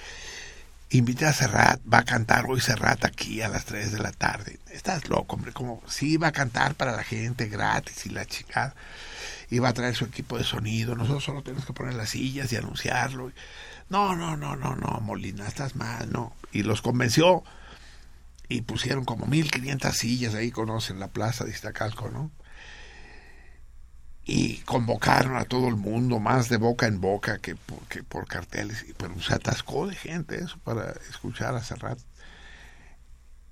[0.91, 4.59] Invité a Serrat, va a cantar hoy Serrat aquí a las 3 de la tarde.
[4.71, 8.75] Estás loco, hombre, como sí va a cantar para la gente gratis y la chingada.
[9.49, 12.51] Y va a traer su equipo de sonido, nosotros solo tenemos que poner las sillas
[12.53, 13.31] y anunciarlo.
[13.89, 16.35] No, no, no, no, no, Molina, estás mal, no.
[16.51, 17.43] Y los convenció
[18.47, 22.31] y pusieron como 1500 sillas ahí, conocen la plaza de Iztacalco, ¿no?
[24.25, 28.27] Y convocaron a todo el mundo, más de boca en boca que por, que por
[28.27, 31.99] carteles, pero se atascó de gente eso para escuchar a Serrat.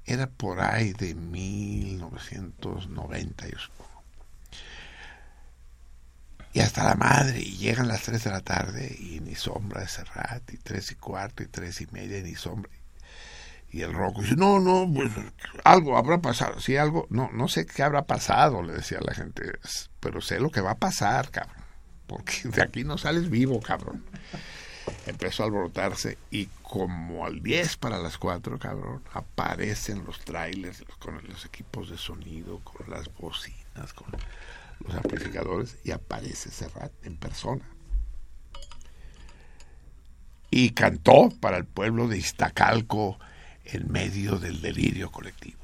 [0.05, 4.03] Era por ahí de 1990, yo supongo.
[6.53, 9.87] Y hasta la madre, y llegan las 3 de la tarde y ni sombra de
[9.87, 12.71] Serrat, y tres y cuarto, y tres y media, y ni sombra.
[13.73, 15.11] Y el roco dice, no, no, pues
[15.63, 16.59] algo habrá pasado.
[16.59, 19.51] Sí, algo, no, no sé qué habrá pasado, le decía la gente,
[19.99, 21.63] pero sé lo que va a pasar, cabrón.
[22.05, 24.05] Porque de aquí no sales vivo, cabrón.
[25.07, 31.19] Empezó a alborotarse y como al 10 para las 4, cabrón, aparecen los trailers con
[31.27, 34.07] los equipos de sonido, con las bocinas, con
[34.85, 37.67] los amplificadores y aparece Serrat en persona.
[40.51, 43.17] Y cantó para el pueblo de Iztacalco
[43.65, 45.59] en medio del delirio colectivo.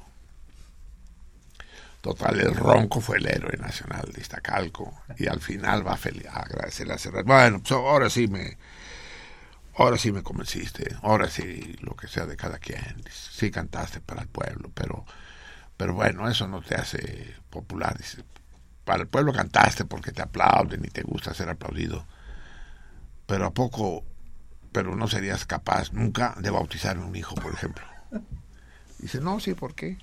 [2.00, 6.26] Total, el ronco fue el héroe nacional de Iztacalco y al final va a, fel-
[6.26, 7.26] a Serrat.
[7.26, 8.56] Bueno, pues ahora sí me,
[9.76, 13.02] ahora sí me convenciste, ahora sí lo que sea de cada quien.
[13.10, 15.04] Sí cantaste para el pueblo, pero,
[15.76, 17.96] pero bueno, eso no te hace popular.
[17.98, 18.24] Dice,
[18.84, 22.06] para el pueblo cantaste porque te aplauden y te gusta ser aplaudido,
[23.26, 24.04] pero a poco,
[24.72, 27.84] pero no serías capaz nunca de bautizar a un hijo, por ejemplo.
[28.98, 29.96] Dice, no, sí, ¿por qué?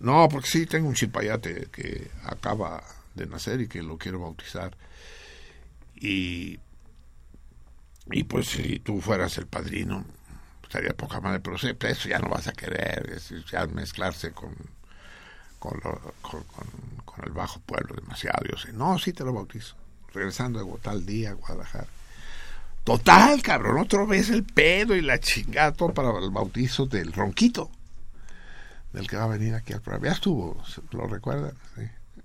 [0.00, 2.82] No, porque sí, tengo un chipayate que acaba
[3.14, 4.76] de nacer y que lo quiero bautizar.
[5.96, 6.58] Y,
[8.10, 10.04] y pues si tú fueras el padrino,
[10.62, 14.32] estaría poca madre, pero sí, pues eso ya no vas a querer, es, ya mezclarse
[14.32, 14.54] con-
[15.58, 15.80] con
[17.26, 18.44] el bajo pueblo demasiado.
[18.48, 19.74] Yo sé, no, sí te lo bautizo.
[20.14, 21.88] Regresando de tal día a Guadalajara.
[22.88, 27.70] Total, cabrón, otra vez el pedo y la chingada todo para el bautizo del ronquito,
[28.92, 30.06] del que va a venir aquí al programa.
[30.06, 31.52] Ya estuvo, ¿se- ¿lo recuerdan?
[31.76, 31.82] Sí.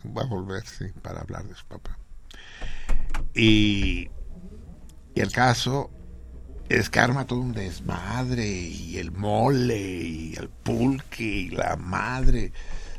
[0.09, 1.97] Va a volver, sí, para hablar de su papá.
[3.33, 4.09] Y,
[5.15, 5.89] y el caso
[6.69, 12.53] es que arma todo un desmadre y el mole y el pulque y la madre,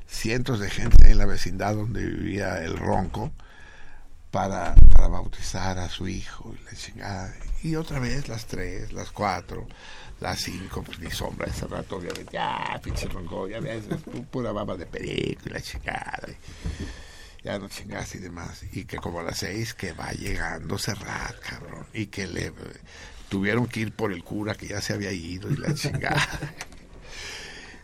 [0.07, 3.33] cientos de gente en la vecindad donde vivía el ronco
[4.31, 7.33] para, para bautizar a su hijo y la chingada.
[7.65, 9.67] Y otra vez las tres, las cuatro,
[10.21, 14.25] las cinco, pues ni sombra ese rato, obviamente, ya, pinche ronco, ya ves, es pu-
[14.27, 16.29] pura baba de perico y la chingada.
[17.43, 18.63] ya no chingas y demás.
[18.73, 21.87] Y que como a las seis que va llegando Serrat, cabrón.
[21.93, 22.53] Y que le
[23.29, 26.29] tuvieron que ir por el cura que ya se había ido y la chingada.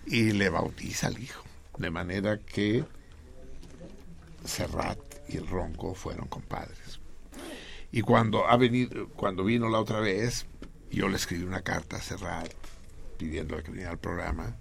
[0.07, 1.43] y le bautiza al hijo.
[1.79, 2.85] De manera que
[4.45, 6.90] Serrat y el Ronco fueron compadres.
[7.93, 10.47] Y cuando ha venido, cuando vino la otra vez,
[10.91, 12.53] yo le escribí una carta a Serrat
[13.19, 14.57] pidiéndole que viniera al programa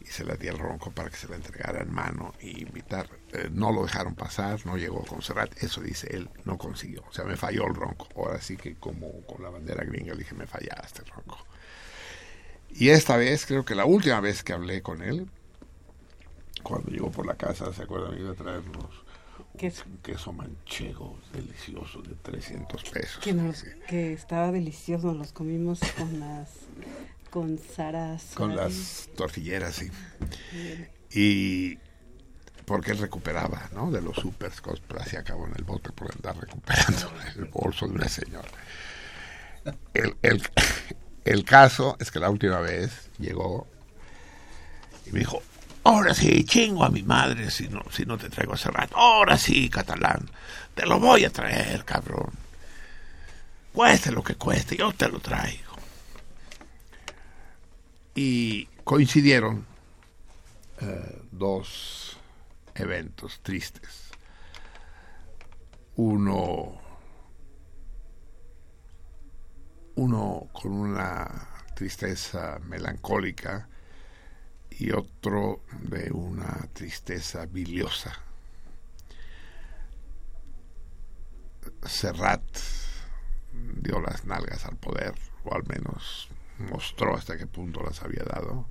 [0.00, 3.08] y se la di al Ronco para que se la entregara en mano y invitar.
[3.32, 7.04] Eh, no lo dejaron pasar, no llegó con Serrat, eso dice él, no consiguió.
[7.08, 8.08] O sea, me falló el Ronco.
[8.16, 11.38] Ahora sí que como con la bandera gringa le dije, me fallaste, Ronco.
[12.70, 15.30] Y esta vez, creo que la última vez que hablé con él,
[16.62, 18.18] cuando llegó por la casa, ¿se acuerdan?
[18.18, 19.07] Iba a traernos
[19.58, 19.84] Queso.
[19.86, 23.18] un queso manchego delicioso de 300 pesos.
[23.22, 26.48] Que, nos- que estaba delicioso, los comimos con las
[27.30, 29.90] con Sara con las tortilleras, sí.
[31.12, 31.78] Y
[32.64, 33.90] porque él recuperaba, ¿no?
[33.90, 34.62] De los supers,
[34.98, 38.48] así acabó en el bote por andar recuperando el bolso de una señora.
[39.92, 40.42] El, el,
[41.24, 43.66] el caso es que la última vez llegó
[45.06, 45.42] y me dijo,
[45.88, 48.96] ahora sí, chingo a mi madre si no, si no te traigo hace rato.
[48.96, 50.28] Ahora sí, catalán,
[50.74, 52.30] te lo voy a traer, cabrón.
[53.72, 55.68] Cueste lo que cueste, yo te lo traigo
[58.20, 59.64] y coincidieron
[60.80, 62.18] eh, dos
[62.74, 64.08] eventos tristes.
[65.94, 66.80] Uno,
[69.94, 73.68] uno con una tristeza melancólica
[74.78, 78.12] y otro de una tristeza biliosa.
[81.84, 82.42] Serrat
[83.52, 85.14] dio las nalgas al poder,
[85.44, 88.66] o al menos mostró hasta qué punto las había dado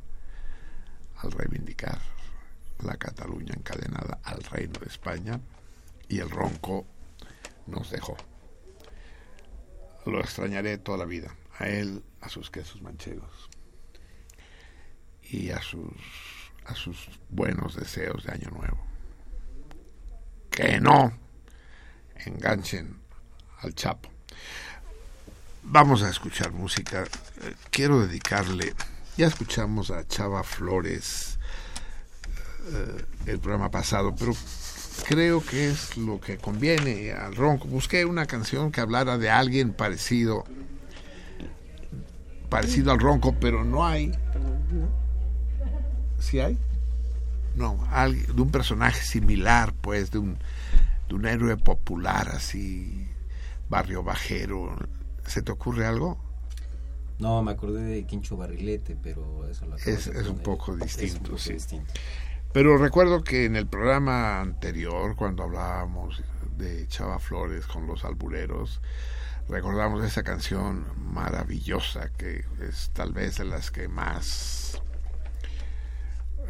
[1.17, 1.99] al reivindicar
[2.83, 5.41] la Cataluña encadenada al reino de España
[6.07, 6.85] y el ronco
[7.65, 8.15] nos dejó.
[10.05, 13.49] Lo extrañaré toda la vida, a él, a sus quesos manchegos
[15.29, 15.91] y a sus
[16.67, 18.77] a sus buenos deseos de año nuevo.
[20.51, 21.13] Que no
[22.25, 22.99] enganchen
[23.61, 24.09] al Chapo.
[25.63, 27.05] Vamos a escuchar música.
[27.71, 28.73] Quiero dedicarle,
[29.17, 31.39] ya escuchamos a Chava Flores
[32.71, 34.33] eh, el programa pasado, pero
[35.07, 37.67] creo que es lo que conviene al ronco.
[37.67, 40.43] Busqué una canción que hablara de alguien parecido,
[42.49, 44.11] parecido al ronco, pero no hay.
[46.19, 46.57] ¿Sí hay?
[47.55, 50.37] No, alguien, de un personaje similar, pues, de un,
[51.09, 53.07] de un héroe popular así,
[53.69, 54.77] barrio bajero.
[55.25, 56.19] ¿Se te ocurre algo?
[57.19, 60.79] No, me acordé de Quincho Barrilete, pero eso lo Es- es un poco Es un
[60.79, 61.53] distinto, poco sí.
[61.53, 61.93] distinto.
[62.53, 66.23] Pero recuerdo que en el programa anterior, cuando hablábamos
[66.57, 68.81] de Chava Flores con los albureros,
[69.49, 74.81] recordamos esa canción maravillosa que es tal vez de las que más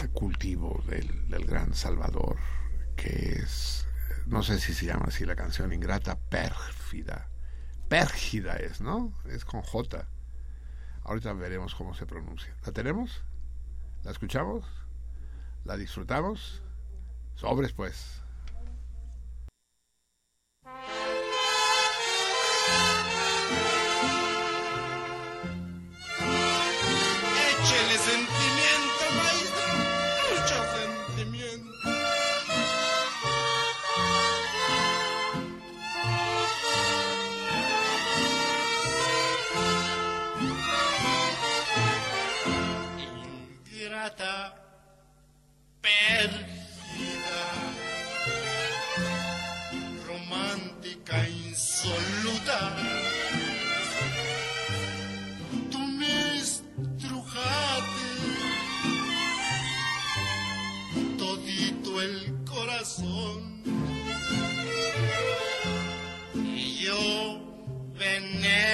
[0.09, 2.37] cultivo del, del gran Salvador,
[2.95, 3.87] que es,
[4.27, 7.29] no sé si se llama así la canción, Ingrata Pérfida.
[7.89, 9.13] Pérgida es, ¿no?
[9.25, 10.07] Es con J.
[11.03, 12.53] Ahorita veremos cómo se pronuncia.
[12.65, 13.23] ¿La tenemos?
[14.03, 14.65] ¿La escuchamos?
[15.63, 16.61] ¿La disfrutamos?
[17.35, 18.16] Sobres, pues.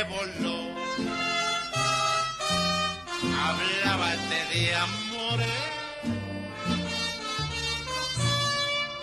[0.03, 0.73] voló.
[3.43, 5.63] Hablaba este de amores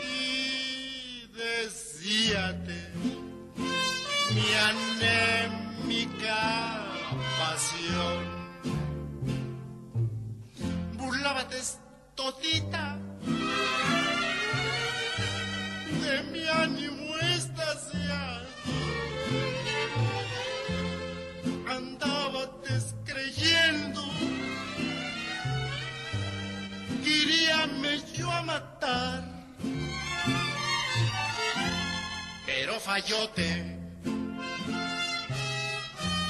[0.03, 2.79] y decíate
[4.35, 6.41] mi anémica
[7.39, 8.23] pasión.
[10.97, 11.57] Burlábate
[12.15, 13.00] todita
[32.91, 33.47] fallote.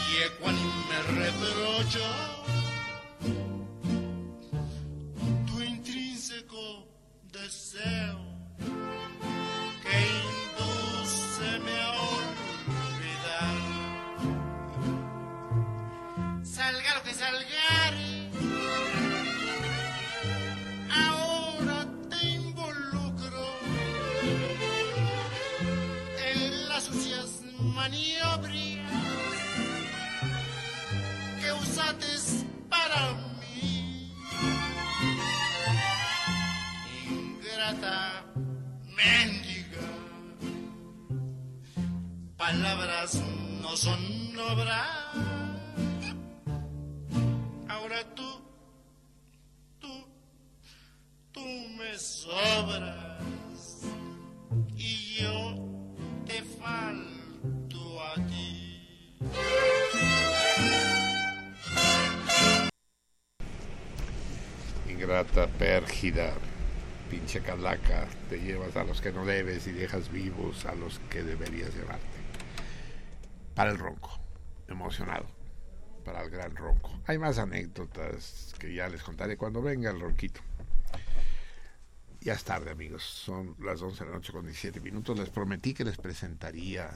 [0.09, 2.09] Y Ecuánime me reprocha
[5.47, 6.87] tu intrínseco
[7.33, 8.30] deseo
[42.51, 43.23] palabras
[43.63, 45.13] no son obra.
[47.69, 48.29] Ahora tú,
[49.79, 50.05] tú,
[51.31, 51.45] tú
[51.79, 53.23] me sobras
[54.77, 55.55] y yo
[56.27, 59.19] te falto a ti.
[64.89, 66.33] Ingrata, pérgida,
[67.09, 71.23] pinche calaca, te llevas a los que no debes y dejas vivos a los que
[71.23, 72.20] deberías llevarte.
[73.61, 74.19] Para el ronco,
[74.69, 75.27] emocionado,
[76.03, 76.99] para el gran ronco.
[77.07, 80.41] Hay más anécdotas que ya les contaré cuando venga el ronquito.
[82.23, 83.03] Ya es tarde, amigos.
[83.03, 85.19] Son las 11 de la noche con 17 minutos.
[85.19, 86.89] Les prometí que les presentaría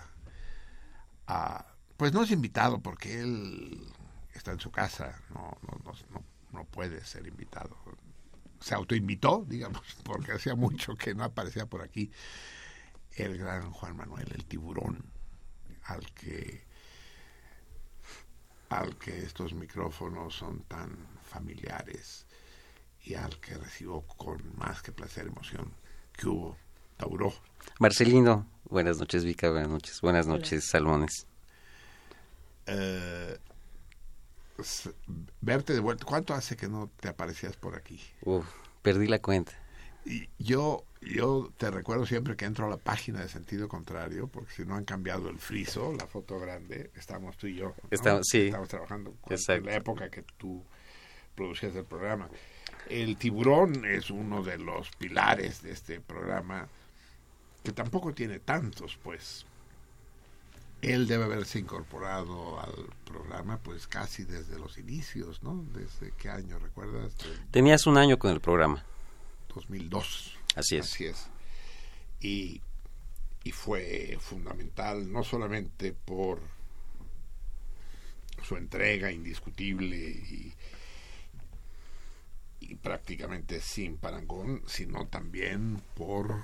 [1.26, 1.66] a...
[1.98, 3.92] Pues no es invitado porque él
[4.32, 5.20] está en su casa.
[5.34, 7.76] No, no, no, no, puede ser invitado.
[8.60, 12.10] Se autoinvitó, digamos, porque hacía mucho que no aparecía por aquí
[13.16, 15.12] el gran Juan Manuel, el tiburón,
[15.84, 16.64] al que
[18.70, 22.26] al que estos micrófonos son tan familiares
[23.04, 25.72] y al que recibo con más que placer, emoción.
[26.12, 26.56] que hubo?
[26.96, 27.32] Tauro.
[27.78, 31.26] Marcelino, buenas noches, Vika, buenas noches, buenas noches, Salmones.
[32.66, 33.38] Eh,
[35.40, 36.04] verte de vuelta.
[36.04, 38.00] ¿Cuánto hace que no te aparecías por aquí?
[38.22, 38.46] Uf,
[38.82, 39.52] perdí la cuenta.
[40.04, 44.52] Y yo, yo te recuerdo siempre que entro a la página de sentido contrario, porque
[44.52, 47.68] si no han cambiado el friso, la foto grande, estamos tú y yo.
[47.82, 47.88] ¿no?
[47.90, 48.46] Estamos- sí.
[48.46, 49.66] Estamos trabajando con Exacto.
[49.68, 50.62] la época que tú
[51.34, 52.28] producías el programa.
[52.88, 56.68] El tiburón es uno de los pilares de este programa,
[57.62, 59.46] que tampoco tiene tantos, pues.
[60.82, 62.74] Él debe haberse incorporado al
[63.06, 65.64] programa, pues casi desde los inicios, ¿no?
[65.72, 67.14] ¿Desde qué año, recuerdas?
[67.50, 68.84] Tenías un año con el programa.
[69.54, 70.36] 2002.
[70.54, 70.92] Así es.
[70.92, 71.26] Así es.
[72.20, 72.60] Y,
[73.42, 76.40] y fue fundamental, no solamente por
[78.42, 80.52] su entrega indiscutible y,
[82.60, 86.42] y prácticamente sin parangón, sino también por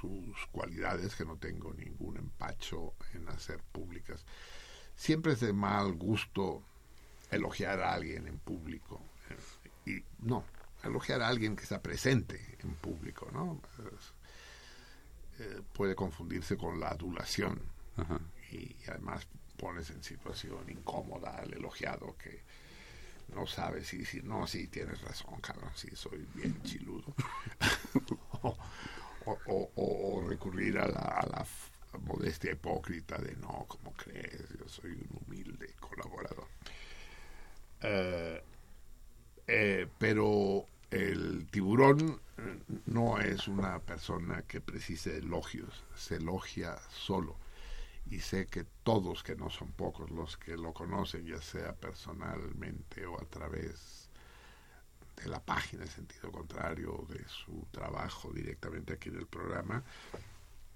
[0.00, 4.24] sus cualidades que no tengo ningún empacho en hacer públicas.
[4.96, 6.62] Siempre es de mal gusto
[7.30, 9.00] elogiar a alguien en público.
[9.86, 10.44] eh, Y no,
[10.86, 13.60] elogiar a alguien que está presente en público, ¿no?
[15.38, 17.60] Eh, puede confundirse con la adulación
[17.96, 18.18] Ajá.
[18.52, 19.26] y además
[19.58, 22.42] pones en situación incómoda al elogiado que
[23.34, 27.12] no sabe si decir, no, sí, tienes razón, cabrón, sí, soy bien chiludo.
[28.42, 28.56] o,
[29.26, 31.70] o- o- o recurrir a la, a la f-
[32.04, 34.48] modestia hipócrita de, no, ¿cómo crees?
[34.58, 36.46] Yo soy un humilde colaborador.
[37.82, 38.42] Eh,
[39.48, 42.20] eh, pero el tiburón
[42.86, 47.36] no es una persona que precise elogios, se elogia solo.
[48.08, 53.04] Y sé que todos, que no son pocos los que lo conocen, ya sea personalmente
[53.04, 54.10] o a través
[55.16, 59.82] de la página en sentido contrario, de su trabajo directamente aquí en el programa,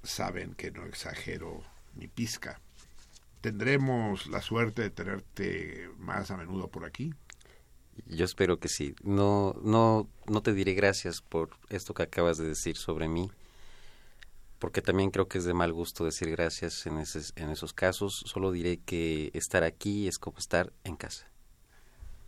[0.03, 1.63] saben que no exagero
[1.95, 2.61] ni pizca.
[3.41, 7.15] ¿Tendremos la suerte de tenerte más a menudo por aquí?
[8.07, 8.95] Yo espero que sí.
[9.03, 13.31] No, no, no te diré gracias por esto que acabas de decir sobre mí,
[14.59, 18.23] porque también creo que es de mal gusto decir gracias en, esos, en esos casos.
[18.27, 21.27] Solo diré que estar aquí es como estar en casa.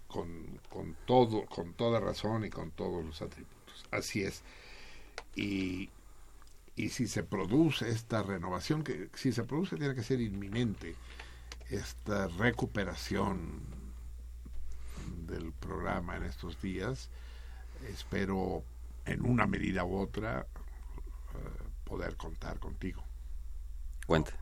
[0.09, 3.87] con, con todo, con toda razón y con todos los atributos.
[3.91, 4.43] Así es.
[5.35, 5.89] Y,
[6.77, 10.95] y si se produce esta renovación, que si se produce tiene que ser inminente,
[11.71, 13.63] esta recuperación
[15.33, 17.09] del programa en estos días,
[17.89, 18.63] espero
[19.07, 23.03] en una medida u otra, eh, poder contar contigo.
[24.07, 24.33] Cuenta.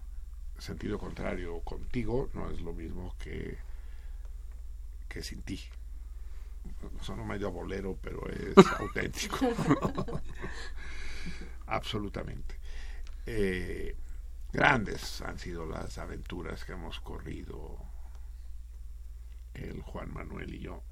[0.59, 3.57] Sentido contrario, contigo no es lo mismo que,
[5.09, 5.61] que sin ti.
[7.01, 9.39] Son medio bolero, pero es auténtico.
[11.67, 12.57] Absolutamente.
[13.25, 13.97] Eh,
[14.53, 17.90] grandes han sido las aventuras que hemos corrido
[19.55, 20.83] el Juan Manuel y yo.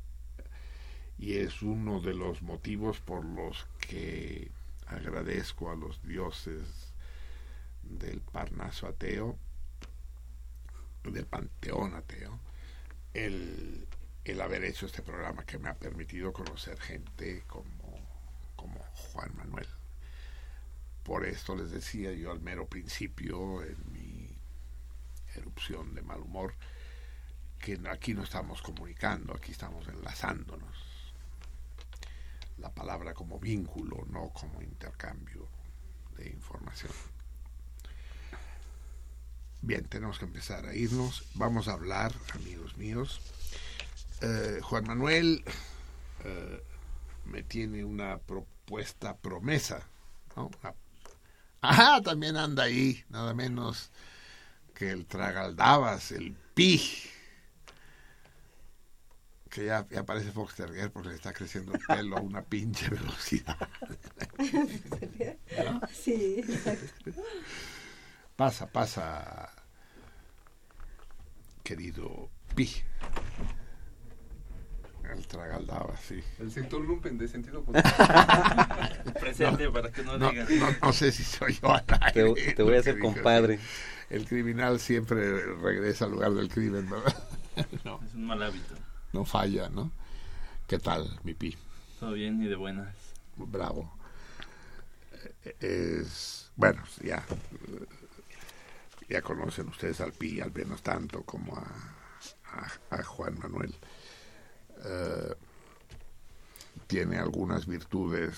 [1.18, 4.50] Y es uno de los motivos por los que
[4.86, 6.94] agradezco a los dioses
[7.82, 9.38] del Parnaso ateo,
[11.04, 12.38] del Panteón ateo,
[13.14, 13.86] el,
[14.24, 17.98] el haber hecho este programa que me ha permitido conocer gente como,
[18.56, 19.66] como Juan Manuel.
[21.02, 24.28] Por esto les decía yo al mero principio, en mi
[25.34, 26.54] erupción de mal humor,
[27.58, 30.76] que aquí no estamos comunicando, aquí estamos enlazándonos.
[32.58, 35.48] La palabra como vínculo, no como intercambio
[36.16, 36.92] de información.
[39.60, 41.24] Bien, tenemos que empezar a irnos.
[41.34, 43.20] Vamos a hablar, amigos míos.
[44.20, 45.44] Eh, Juan Manuel
[46.24, 46.62] eh,
[47.24, 49.82] me tiene una propuesta promesa.
[50.36, 50.50] ¿no?
[51.60, 53.90] Ah, también anda ahí, nada menos
[54.74, 56.80] que el tragaldabas, el pi.
[59.50, 62.88] Que ya, ya parece Fox Terrier porque le está creciendo el pelo a una pinche
[62.88, 63.56] velocidad.
[65.92, 67.10] Sí, exacto.
[68.36, 69.50] Pasa, pasa,
[71.62, 72.70] querido pi.
[75.12, 76.22] El tragaldaba, sí.
[76.38, 77.64] El sector lumpen de sentido
[79.20, 80.46] Presente para que no, No, digan.
[80.60, 83.58] no, no sé si soy yo al aire, Te, te voy a hacer compadre.
[84.10, 87.24] El criminal siempre regresa al lugar del crimen, ¿verdad?
[87.84, 88.74] No, Es un mal hábito.
[89.18, 89.90] No falla, ¿no?
[90.68, 91.56] ¿Qué tal, mi pi?
[91.98, 92.94] Todo bien y de buenas.
[93.36, 93.92] Bravo.
[95.58, 97.24] Es, bueno, ya,
[99.08, 101.66] ya conocen ustedes al pi, al menos tanto como a,
[102.52, 103.74] a- a Juan Manuel.
[104.84, 105.34] Eh,
[106.86, 108.36] tiene algunas virtudes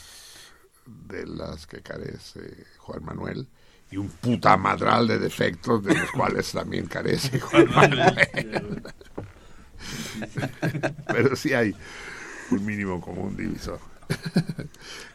[0.86, 3.46] de las que carece Juan Manuel
[3.90, 8.82] y un puta madral de defectos de los cuales también carece Juan Manuel.
[11.06, 11.74] Pero sí hay
[12.50, 13.80] un mínimo común divisor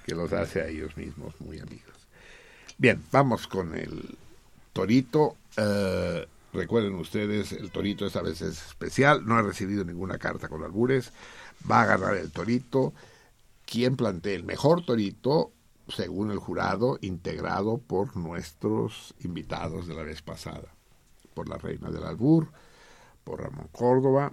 [0.06, 1.96] que los hace a ellos mismos muy amigos.
[2.78, 4.18] Bien, vamos con el
[4.74, 5.38] torito.
[5.58, 9.26] Eh, recuerden ustedes, el torito esta vez es especial.
[9.26, 11.12] No he recibido ninguna carta con albures.
[11.70, 12.94] Va a ganar el torito.
[13.66, 15.52] Quien plantee el mejor torito,
[15.88, 20.76] según el jurado, integrado por nuestros invitados de la vez pasada.
[21.34, 22.48] Por la reina del albur,
[23.24, 24.32] por Ramón Córdoba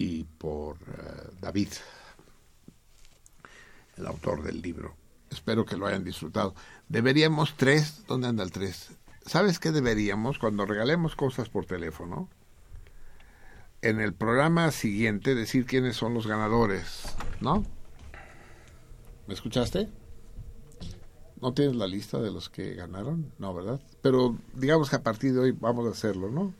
[0.00, 1.68] y por eh, David,
[3.98, 4.96] el autor del libro.
[5.30, 6.54] Espero que lo hayan disfrutado.
[6.88, 8.92] Deberíamos tres, ¿dónde anda el tres?
[9.26, 12.30] ¿Sabes qué deberíamos cuando regalemos cosas por teléfono?
[13.82, 17.02] En el programa siguiente decir quiénes son los ganadores,
[17.42, 17.66] ¿no?
[19.26, 19.86] ¿Me escuchaste?
[21.42, 23.30] ¿No tienes la lista de los que ganaron?
[23.38, 23.82] No, ¿verdad?
[24.00, 26.54] Pero digamos que a partir de hoy vamos a hacerlo, ¿no?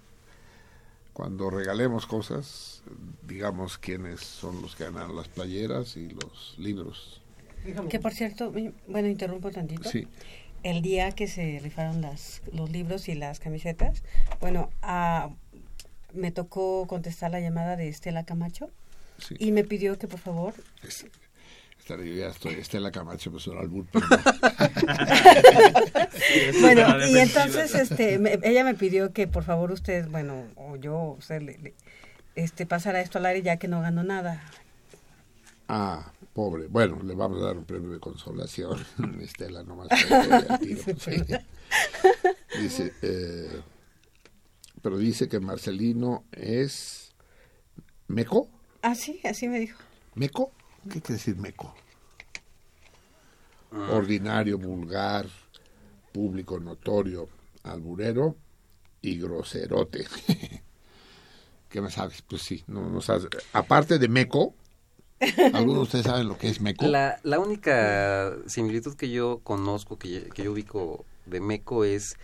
[1.13, 2.83] Cuando regalemos cosas,
[3.27, 7.21] digamos quiénes son los que ganaron las playeras y los libros.
[7.91, 8.53] Que por cierto,
[8.89, 9.89] bueno, interrumpo tantito.
[9.91, 10.07] Sí.
[10.63, 14.03] El día que se rifaron las, los libros y las camisetas,
[14.41, 15.31] bueno, ah,
[16.15, 18.71] me tocó contestar la llamada de Estela Camacho
[19.19, 19.35] Sí.
[19.39, 21.07] y me pidió que por favor Es-
[21.95, 24.07] esta- yo ya estoy, Estela Camacho, pues era albur, pero
[26.61, 31.17] bueno, y entonces este, me- ella me pidió que por favor usted, bueno, o yo,
[31.19, 31.75] usted, le, le-
[32.35, 34.43] este, pasara esto al aire ya que no ganó nada.
[35.69, 36.67] Ah, pobre.
[36.69, 38.85] Bueno, le vamos a dar un premio de consolación.
[39.21, 39.89] Estela nomás.
[40.11, 41.23] al tiro, pues, sí.
[42.61, 43.61] Dice, eh,
[44.83, 47.13] pero dice que Marcelino es
[48.09, 48.49] meco.
[48.83, 49.79] Ah, sí, así me dijo.
[50.15, 50.51] ¿Meco?
[50.85, 51.75] ¿Qué quiere decir meco?
[53.91, 55.27] Ordinario, vulgar,
[56.13, 57.29] público notorio,
[57.63, 58.37] alburero
[59.01, 60.07] y groserote.
[61.69, 62.23] ¿Qué me sabes?
[62.23, 63.29] Pues sí, no, no sabes.
[63.53, 64.55] Aparte de meco,
[65.53, 66.85] ¿alguno de ustedes saben lo que es meco?
[66.87, 72.17] La, la única similitud que yo conozco, que, yo- que yo ubico de Meco es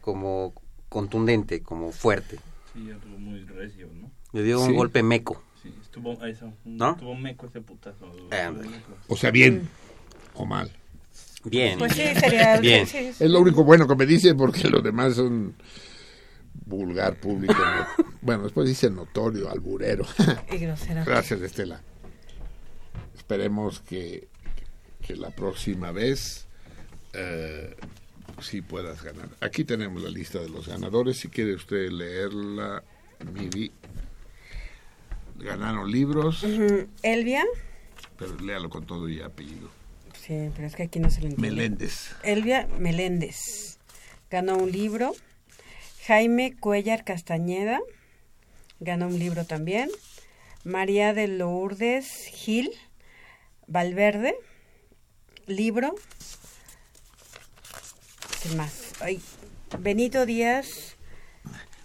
[0.00, 0.54] como
[0.88, 2.38] contundente, como fuerte.
[2.72, 4.10] Sí, estuvo muy recio, ¿no?
[4.32, 4.70] Le dio Sí.
[4.70, 5.42] un golpe meco.
[5.62, 6.92] Sí, estuvo, eso, ¿No?
[6.92, 8.10] estuvo meco ese putazo.
[9.08, 9.68] O sea, bien
[10.34, 10.70] o mal.
[11.44, 11.78] Bien.
[11.78, 12.58] Pues sí, sería...
[12.60, 12.86] Bien.
[12.86, 13.24] sí, sí.
[13.24, 15.54] Es lo único bueno que me dice porque los demás son
[16.66, 17.54] vulgar, público.
[17.54, 20.04] no- Bueno, después dice notorio, alburero.
[20.52, 20.58] Y.
[21.04, 21.80] Gracias, Estela.
[23.16, 24.28] Esperemos que,
[25.06, 26.46] que la próxima vez
[27.12, 27.76] eh,
[28.40, 29.28] sí puedas ganar.
[29.40, 31.16] Aquí tenemos la lista de los ganadores.
[31.18, 32.82] Si quiere usted leerla,
[33.32, 33.72] Miri.
[35.40, 36.44] Ganaron libros.
[37.02, 37.44] Elvia.
[38.18, 39.68] pero léalo con todo y apellido.
[40.14, 41.50] Sí, pero es que aquí no se lo entiende.
[41.50, 42.14] Meléndez.
[42.22, 43.78] Elvia Meléndez.
[44.30, 45.12] Ganó un libro.
[46.06, 47.80] Jaime Cuellar Castañeda.
[48.80, 49.90] Ganó un libro también.
[50.64, 52.70] María de Lourdes Gil
[53.66, 54.36] Valverde.
[55.46, 55.94] Libro.
[58.42, 58.92] ¿Qué más?
[59.00, 59.20] Ay,
[59.78, 60.89] Benito Díaz.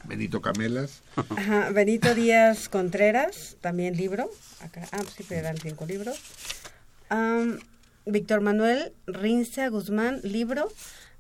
[0.08, 1.02] Benito Camelas.
[1.16, 4.30] Ajá, Benito Díaz Contreras, también libro.
[4.62, 6.20] Acá, ah, sí, pero eran cinco libros.
[8.06, 10.72] Víctor Manuel Rinza Guzmán, libro.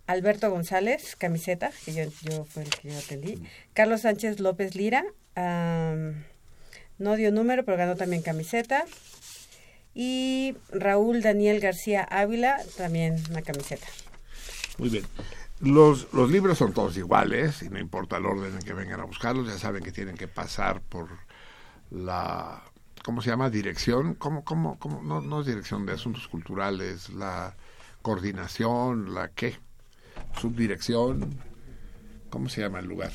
[0.07, 3.41] Alberto González, camiseta, que yo, yo fue el que yo atendí.
[3.73, 5.03] Carlos Sánchez López Lira,
[6.99, 8.85] no dio número, pero ganó también camiseta.
[9.95, 13.87] Y Raúl Daniel García Ávila, también una camiseta.
[14.77, 15.05] Muy bien.
[15.61, 19.06] Los, los libros son todos iguales y no importa el orden en que vengan a
[19.06, 21.07] buscarlos, ya saben que tienen que pasar por
[21.91, 22.61] la,
[23.03, 23.49] ¿cómo se llama?
[23.49, 25.02] Dirección, ¿cómo, cómo, cómo?
[25.02, 27.56] No, no es dirección de asuntos culturales, la
[28.02, 29.57] coordinación, la qué,
[30.40, 31.36] subdirección,
[32.30, 33.11] ¿cómo se llama el lugar?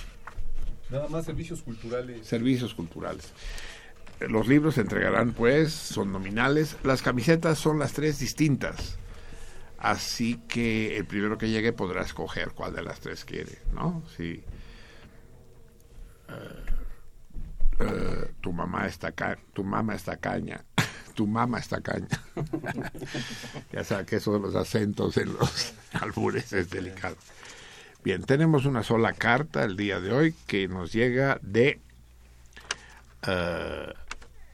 [0.90, 2.26] Nada más servicios culturales.
[2.26, 3.32] Servicios culturales.
[4.20, 6.76] Los libros se entregarán, pues, son nominales.
[6.82, 8.98] Las camisetas son las tres distintas.
[9.80, 14.02] Así que el primero que llegue podrá escoger cuál de las tres quiere, ¿no?
[14.14, 14.44] Si
[16.28, 16.64] eh,
[17.80, 20.62] eh, tu mamá está ca tu mamá está caña,
[21.14, 22.08] tu mamá está caña.
[23.72, 27.16] ya sabes que eso de los acentos en los albures es delicado.
[28.04, 31.80] Bien, tenemos una sola carta el día de hoy que nos llega de
[33.26, 33.94] eh,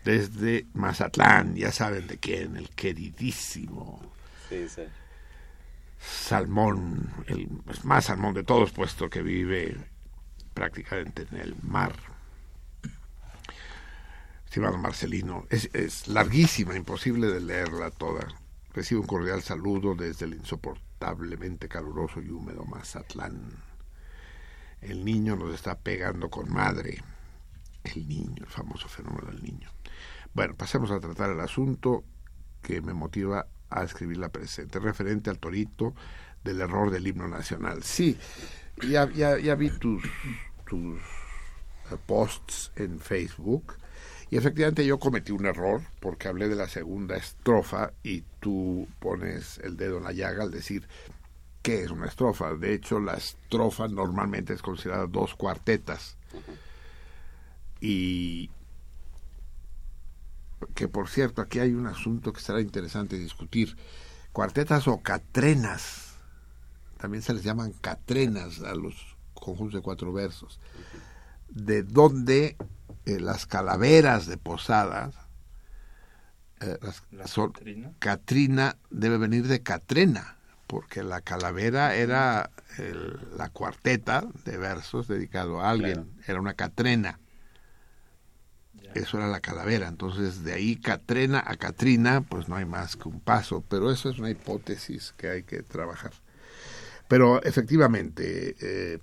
[0.05, 4.01] desde Mazatlán, ya saben de quién, el queridísimo
[4.48, 4.82] Sí, sí.
[5.98, 7.48] Salmón, el
[7.85, 9.77] más salmón de todos, puesto que vive
[10.55, 11.94] prácticamente en el mar.
[14.44, 18.27] Estimado Marcelino, es, es larguísima, imposible de leerla toda.
[18.73, 23.52] Recibe un cordial saludo desde el insoportablemente caluroso y húmedo Mazatlán.
[24.81, 27.02] El niño nos está pegando con madre.
[27.85, 29.70] El niño, el famoso fenómeno del niño.
[30.35, 32.05] Bueno, pasemos a tratar el asunto
[32.62, 35.94] que me motiva a escribir la presente, referente al torito
[36.44, 37.82] del error del himno nacional.
[37.82, 38.16] Sí,
[38.88, 40.02] ya, ya, ya vi tus,
[40.68, 40.98] tus
[41.90, 43.74] eh, posts en Facebook
[44.30, 49.59] y efectivamente yo cometí un error porque hablé de la segunda estrofa y tú pones
[49.59, 50.88] el dedo en la llaga al decir
[51.62, 52.55] qué es una estrofa.
[52.55, 56.16] De hecho, la estrofa normalmente es considerada dos cuartetas.
[57.80, 58.51] Y
[60.74, 63.77] que por cierto, aquí hay un asunto que será interesante discutir.
[64.33, 66.15] Cuartetas o catrenas,
[66.99, 70.61] también se les llaman catrenas a los conjuntos de cuatro versos,
[71.49, 72.57] de donde
[73.07, 75.15] eh, las calaveras de posadas,
[76.61, 77.93] eh, las- ¿La son, Catrina?
[77.99, 85.61] Catrina debe venir de Catrena, porque la calavera era el- la cuarteta de versos dedicado
[85.61, 87.20] a alguien, era una Catrena.
[88.98, 93.09] Eso era la calavera, entonces de ahí Catrena a Catrina, pues no hay más que
[93.09, 96.12] un paso, pero eso es una hipótesis que hay que trabajar.
[97.09, 98.98] Pero efectivamente, eh,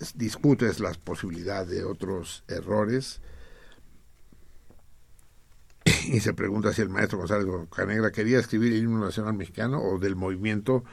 [0.00, 3.20] es- discutes las posibilidades de otros errores
[6.08, 9.98] y se pregunta si el maestro González Bocanegra quería escribir el himno nacional mexicano o
[9.98, 10.84] del movimiento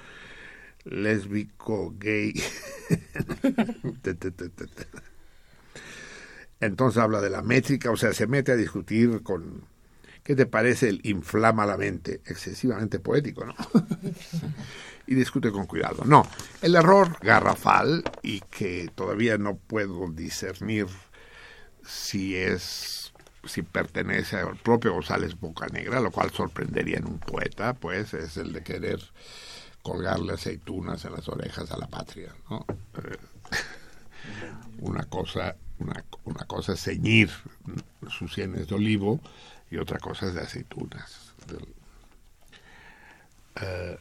[0.86, 2.34] lésbico gay.
[4.02, 4.86] Te, te, te, te, te.
[6.62, 9.66] Entonces habla de la métrica, o sea, se mete a discutir con
[10.24, 12.22] ¿qué te parece el inflama la mente?
[12.26, 13.56] Excesivamente poético, ¿no?
[15.08, 16.04] y discute con cuidado.
[16.06, 16.26] No,
[16.62, 20.88] el error garrafal y que todavía no puedo discernir
[21.84, 23.12] si es
[23.44, 28.54] si pertenece al propio González Bocanegra, lo cual sorprendería en un poeta, pues es el
[28.54, 29.00] de querer
[29.82, 32.66] colgarle aceitunas en las orejas a la patria, ¿no?
[33.04, 33.18] Eh,
[34.82, 37.30] una cosa una, una cosa es ceñir
[38.10, 39.20] sus sienes de olivo
[39.70, 41.34] y otra cosa es de aceitunas.
[43.62, 43.98] Eh,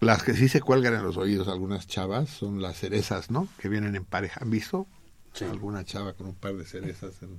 [0.00, 3.48] las que sí se cuelgan en los oídos algunas chavas son las cerezas, ¿no?
[3.58, 4.40] Que vienen en pareja.
[4.42, 4.86] ¿Han visto?
[5.40, 7.38] Alguna chava con un par de cerezas en...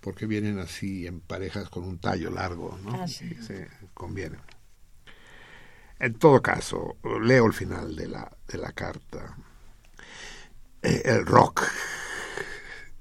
[0.00, 3.02] Porque vienen así en parejas con un tallo largo, ¿no?
[3.02, 3.34] Ah, sí.
[3.42, 4.40] Se convienen.
[5.98, 9.36] En todo caso, leo el final de la, de la carta.
[10.82, 11.62] Eh, el rock.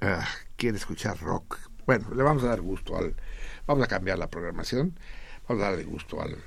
[0.01, 1.57] Ah, quiere escuchar rock.
[1.85, 3.15] Bueno, le vamos a dar gusto al.
[3.67, 4.99] Vamos a cambiar la programación.
[5.47, 6.37] Vamos a darle gusto al,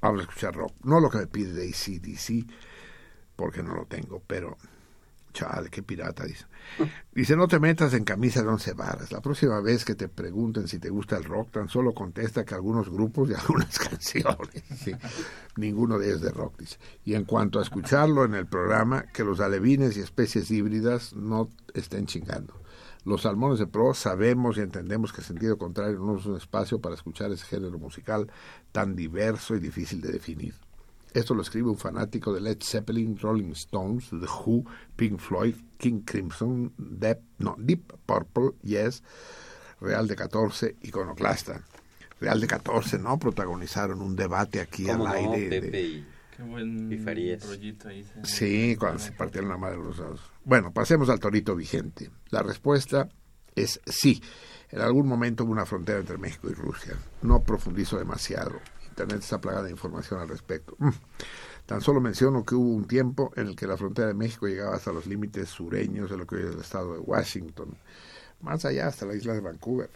[0.00, 0.74] Vamos a escuchar rock.
[0.84, 2.46] No lo que me pide de ACDC,
[3.36, 4.58] porque no lo tengo, pero...
[5.34, 6.46] Chale, qué pirata, dice.
[7.12, 9.10] Dice, no te metas en camisa de once varas.
[9.10, 12.54] La próxima vez que te pregunten si te gusta el rock, tan solo contesta que
[12.54, 14.62] algunos grupos y algunas canciones.
[14.76, 14.92] Sí.
[15.56, 16.78] Ninguno de ellos de rock, dice.
[17.04, 21.50] Y en cuanto a escucharlo en el programa, que los alevines y especies híbridas no
[21.74, 22.54] estén chingando.
[23.04, 26.94] Los salmones de pro sabemos y entendemos que sentido contrario no es un espacio para
[26.94, 28.30] escuchar ese género musical
[28.70, 30.54] tan diverso y difícil de definir.
[31.14, 34.64] Esto lo escribe un fanático de Led Zeppelin, Rolling Stones, The Who,
[34.96, 39.02] Pink Floyd, King Crimson, Deep, no, Deep Purple, Yes,
[39.80, 41.62] Real de 14, Iconoclasta.
[42.20, 43.18] Real de 14, ¿no?
[43.18, 45.48] Protagonizaron un debate aquí al ¿Cómo no, aire.
[45.48, 46.04] de- Pepe
[46.36, 46.90] Qué buen
[47.40, 48.02] rollito ahí.
[48.02, 50.20] se- Sí, cuando se partieron la madre los dos.
[50.44, 52.10] Bueno, pasemos al torito vigente.
[52.30, 53.08] La respuesta
[53.54, 54.20] es sí.
[54.70, 56.96] En algún momento hubo una frontera entre México y Rusia.
[57.22, 58.58] No profundizo demasiado.
[58.94, 60.76] Internet está plagada de información al respecto.
[60.78, 60.90] Mm.
[61.66, 64.76] Tan solo menciono que hubo un tiempo en el que la frontera de México llegaba
[64.76, 67.76] hasta los límites sureños de lo que hoy es el estado de Washington,
[68.40, 69.90] más allá hasta la isla de Vancouver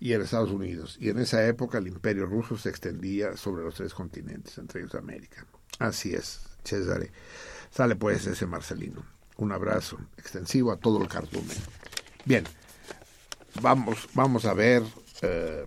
[0.00, 0.96] y en Estados Unidos.
[0.98, 4.96] Y en esa época el imperio ruso se extendía sobre los tres continentes, entre ellos
[4.96, 5.46] América.
[5.78, 7.08] Así es, César.
[7.70, 9.04] Sale pues ese Marcelino.
[9.36, 11.56] Un abrazo extensivo a todo el cardumen.
[12.24, 12.44] Bien,
[13.60, 14.82] vamos, vamos a ver
[15.22, 15.66] eh,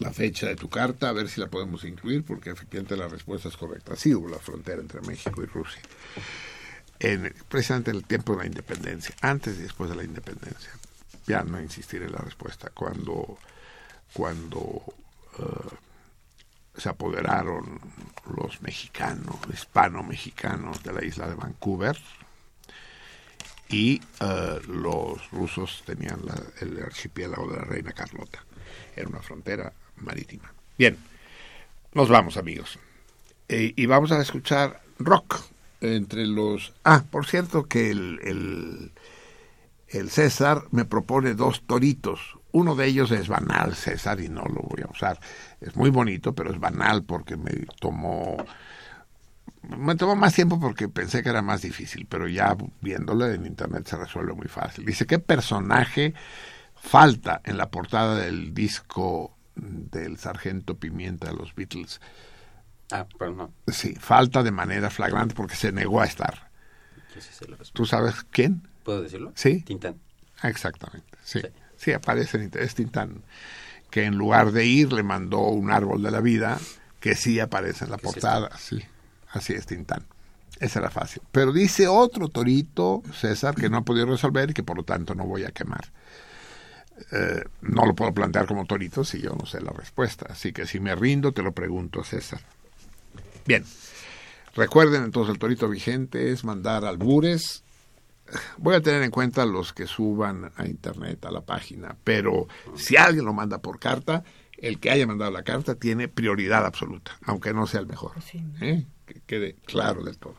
[0.00, 3.48] la fecha de tu carta, a ver si la podemos incluir, porque efectivamente la respuesta
[3.48, 3.96] es correcta.
[3.96, 5.80] Sí hubo la frontera entre México y Rusia,
[6.98, 10.70] en, precisamente en el tiempo de la independencia, antes y después de la independencia.
[11.26, 12.70] Ya no insistiré en la respuesta.
[12.70, 13.38] Cuando,
[14.14, 14.82] cuando
[15.38, 15.76] eh,
[16.76, 17.78] se apoderaron
[18.36, 21.98] los mexicanos, hispano-mexicanos de la isla de Vancouver,
[23.68, 26.20] y eh, los rusos tenían
[26.60, 28.44] el archipiélago de la Reina Carlota.
[28.96, 30.52] Era una frontera marítima.
[30.78, 30.96] Bien,
[31.94, 32.78] nos vamos amigos.
[33.48, 35.40] Eh, y vamos a escuchar rock
[35.80, 36.72] entre los...
[36.84, 38.92] Ah, por cierto que el, el,
[39.88, 42.38] el César me propone dos toritos.
[42.52, 45.20] Uno de ellos es banal, César, y no lo voy a usar.
[45.60, 48.36] Es muy bonito, pero es banal porque me tomó
[49.76, 53.86] me tomó más tiempo porque pensé que era más difícil, pero ya viéndolo en internet
[53.86, 54.84] se resuelve muy fácil.
[54.84, 56.14] Dice, ¿qué personaje
[56.76, 62.00] falta en la portada del disco del Sargento Pimienta de los Beatles?
[62.90, 63.52] Ah, pero no.
[63.68, 66.50] Sí, falta de manera flagrante porque se negó a estar.
[67.18, 67.46] Sí.
[67.72, 68.66] ¿Tú sabes quién?
[68.84, 69.32] ¿Puedo decirlo?
[69.34, 69.60] Sí.
[69.62, 70.00] Tintán.
[70.42, 71.40] Ah, Exactamente, sí.
[71.76, 72.50] Sí, aparece en.
[72.54, 73.22] Es Tintán,
[73.90, 76.58] que en lugar de ir le mandó un árbol de la vida
[77.00, 78.50] que sí aparece en la portada.
[78.58, 78.82] Sí,
[79.30, 80.04] así es Tintán.
[80.58, 81.22] Esa era fácil.
[81.32, 85.14] Pero dice otro torito, César, que no ha podido resolver y que por lo tanto
[85.14, 85.90] no voy a quemar.
[87.12, 90.26] Eh, no lo puedo plantear como torito si yo no sé la respuesta.
[90.30, 92.40] Así que si me rindo, te lo pregunto, César.
[93.46, 93.64] Bien.
[94.54, 97.62] Recuerden entonces el torito vigente es mandar albures.
[98.58, 102.46] Voy a tener en cuenta los que suban a internet, a la página, pero
[102.76, 104.22] si alguien lo manda por carta,
[104.56, 108.12] el que haya mandado la carta tiene prioridad absoluta, aunque no sea el mejor.
[108.60, 108.86] ¿eh?
[109.06, 110.36] Que quede claro del todo.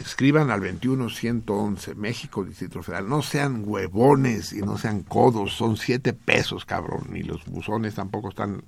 [0.00, 3.08] Escriban al 21111, México, Distrito Federal.
[3.08, 8.30] No sean huevones y no sean codos, son siete pesos, cabrón, y los buzones tampoco
[8.30, 8.62] están...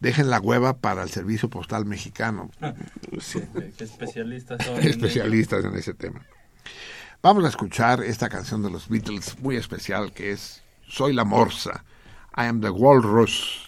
[0.00, 2.50] Dejen la hueva para el servicio postal mexicano.
[3.20, 3.40] Sí.
[3.78, 4.76] Especialistas son.
[4.80, 6.26] en especialistas en ese tema.
[7.22, 11.84] Vamos a escuchar esta canción de los Beatles muy especial que es Soy la Morsa,
[12.36, 13.63] I am the Walrus,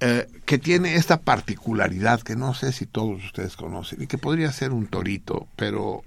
[0.00, 4.52] eh, que tiene esta particularidad que no sé si todos ustedes conocen y que podría
[4.52, 6.04] ser un torito, pero,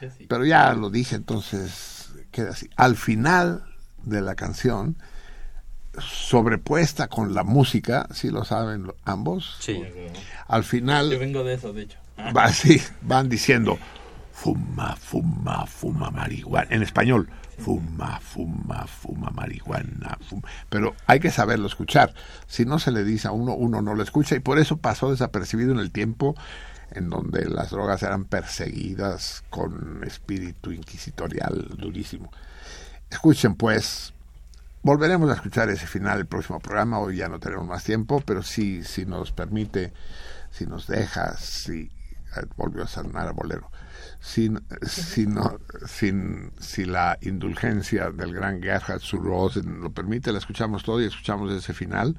[0.00, 0.26] sí.
[0.28, 2.68] pero ya lo dije, entonces queda así.
[2.76, 3.64] Al final
[4.02, 4.96] de la canción,
[5.98, 9.82] sobrepuesta con la música, si lo saben ambos, Sí.
[10.48, 11.98] al final Yo vengo de eso, de hecho.
[12.36, 13.78] va así, van diciendo
[14.32, 16.66] fuma, fuma, fuma marihuana.
[16.70, 17.28] En español,
[17.58, 20.18] fuma, fuma, fuma marihuana.
[20.28, 20.42] fuma.
[20.68, 22.14] Pero hay que saberlo escuchar.
[22.46, 25.10] Si no se le dice a uno, uno no lo escucha y por eso pasó
[25.10, 26.34] desapercibido en el tiempo
[26.94, 32.30] en donde las drogas eran perseguidas con espíritu inquisitorial durísimo.
[33.10, 34.14] Escuchen pues,
[34.82, 38.42] volveremos a escuchar ese final el próximo programa, hoy ya no tenemos más tiempo, pero
[38.42, 39.92] sí, si nos permite,
[40.50, 41.90] si nos deja, si
[42.36, 43.70] eh, volvió a sonar a bolero,
[44.22, 45.36] sin, sin,
[45.84, 51.50] sin, si la indulgencia del gran Gerhard Surrosen lo permite, la escuchamos todo y escuchamos
[51.50, 52.16] ese final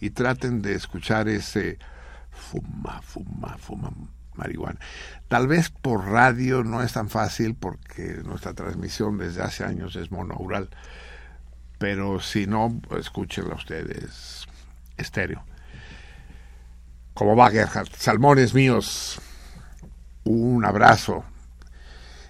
[0.00, 1.78] y traten de escuchar ese
[2.32, 3.92] fuma, fuma, fuma
[4.34, 4.80] marihuana.
[5.28, 10.10] Tal vez por radio no es tan fácil porque nuestra transmisión desde hace años es
[10.10, 10.70] monoural,
[11.78, 14.48] pero si no, escúchenla ustedes
[14.96, 15.44] estéreo.
[17.14, 17.90] ¿Cómo va Gerhard?
[17.96, 19.20] Salmones míos,
[20.24, 21.24] un abrazo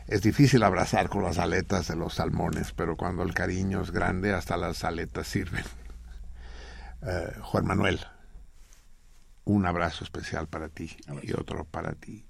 [0.07, 4.35] es difícil abrazar con las aletas de los salmones, pero cuando el cariño es grande,
[4.35, 5.65] hasta las aletas sirven.
[7.01, 8.01] Uh, Juan Manuel,
[9.45, 12.27] un abrazo especial para ti y otro para ti.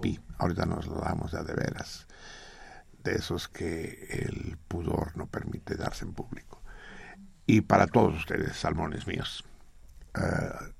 [0.00, 2.06] Pi, ahorita nos lo damos ya de veras,
[3.02, 6.62] de esos que el pudor no permite darse en público.
[7.44, 9.44] Y para todos ustedes, salmones míos.
[10.16, 10.72] Uh,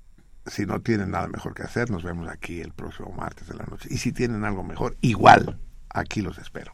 [0.49, 3.65] si no tienen nada mejor que hacer, nos vemos aquí el próximo martes de la
[3.65, 3.87] noche.
[3.91, 6.73] Y si tienen algo mejor, igual Aquí los espero.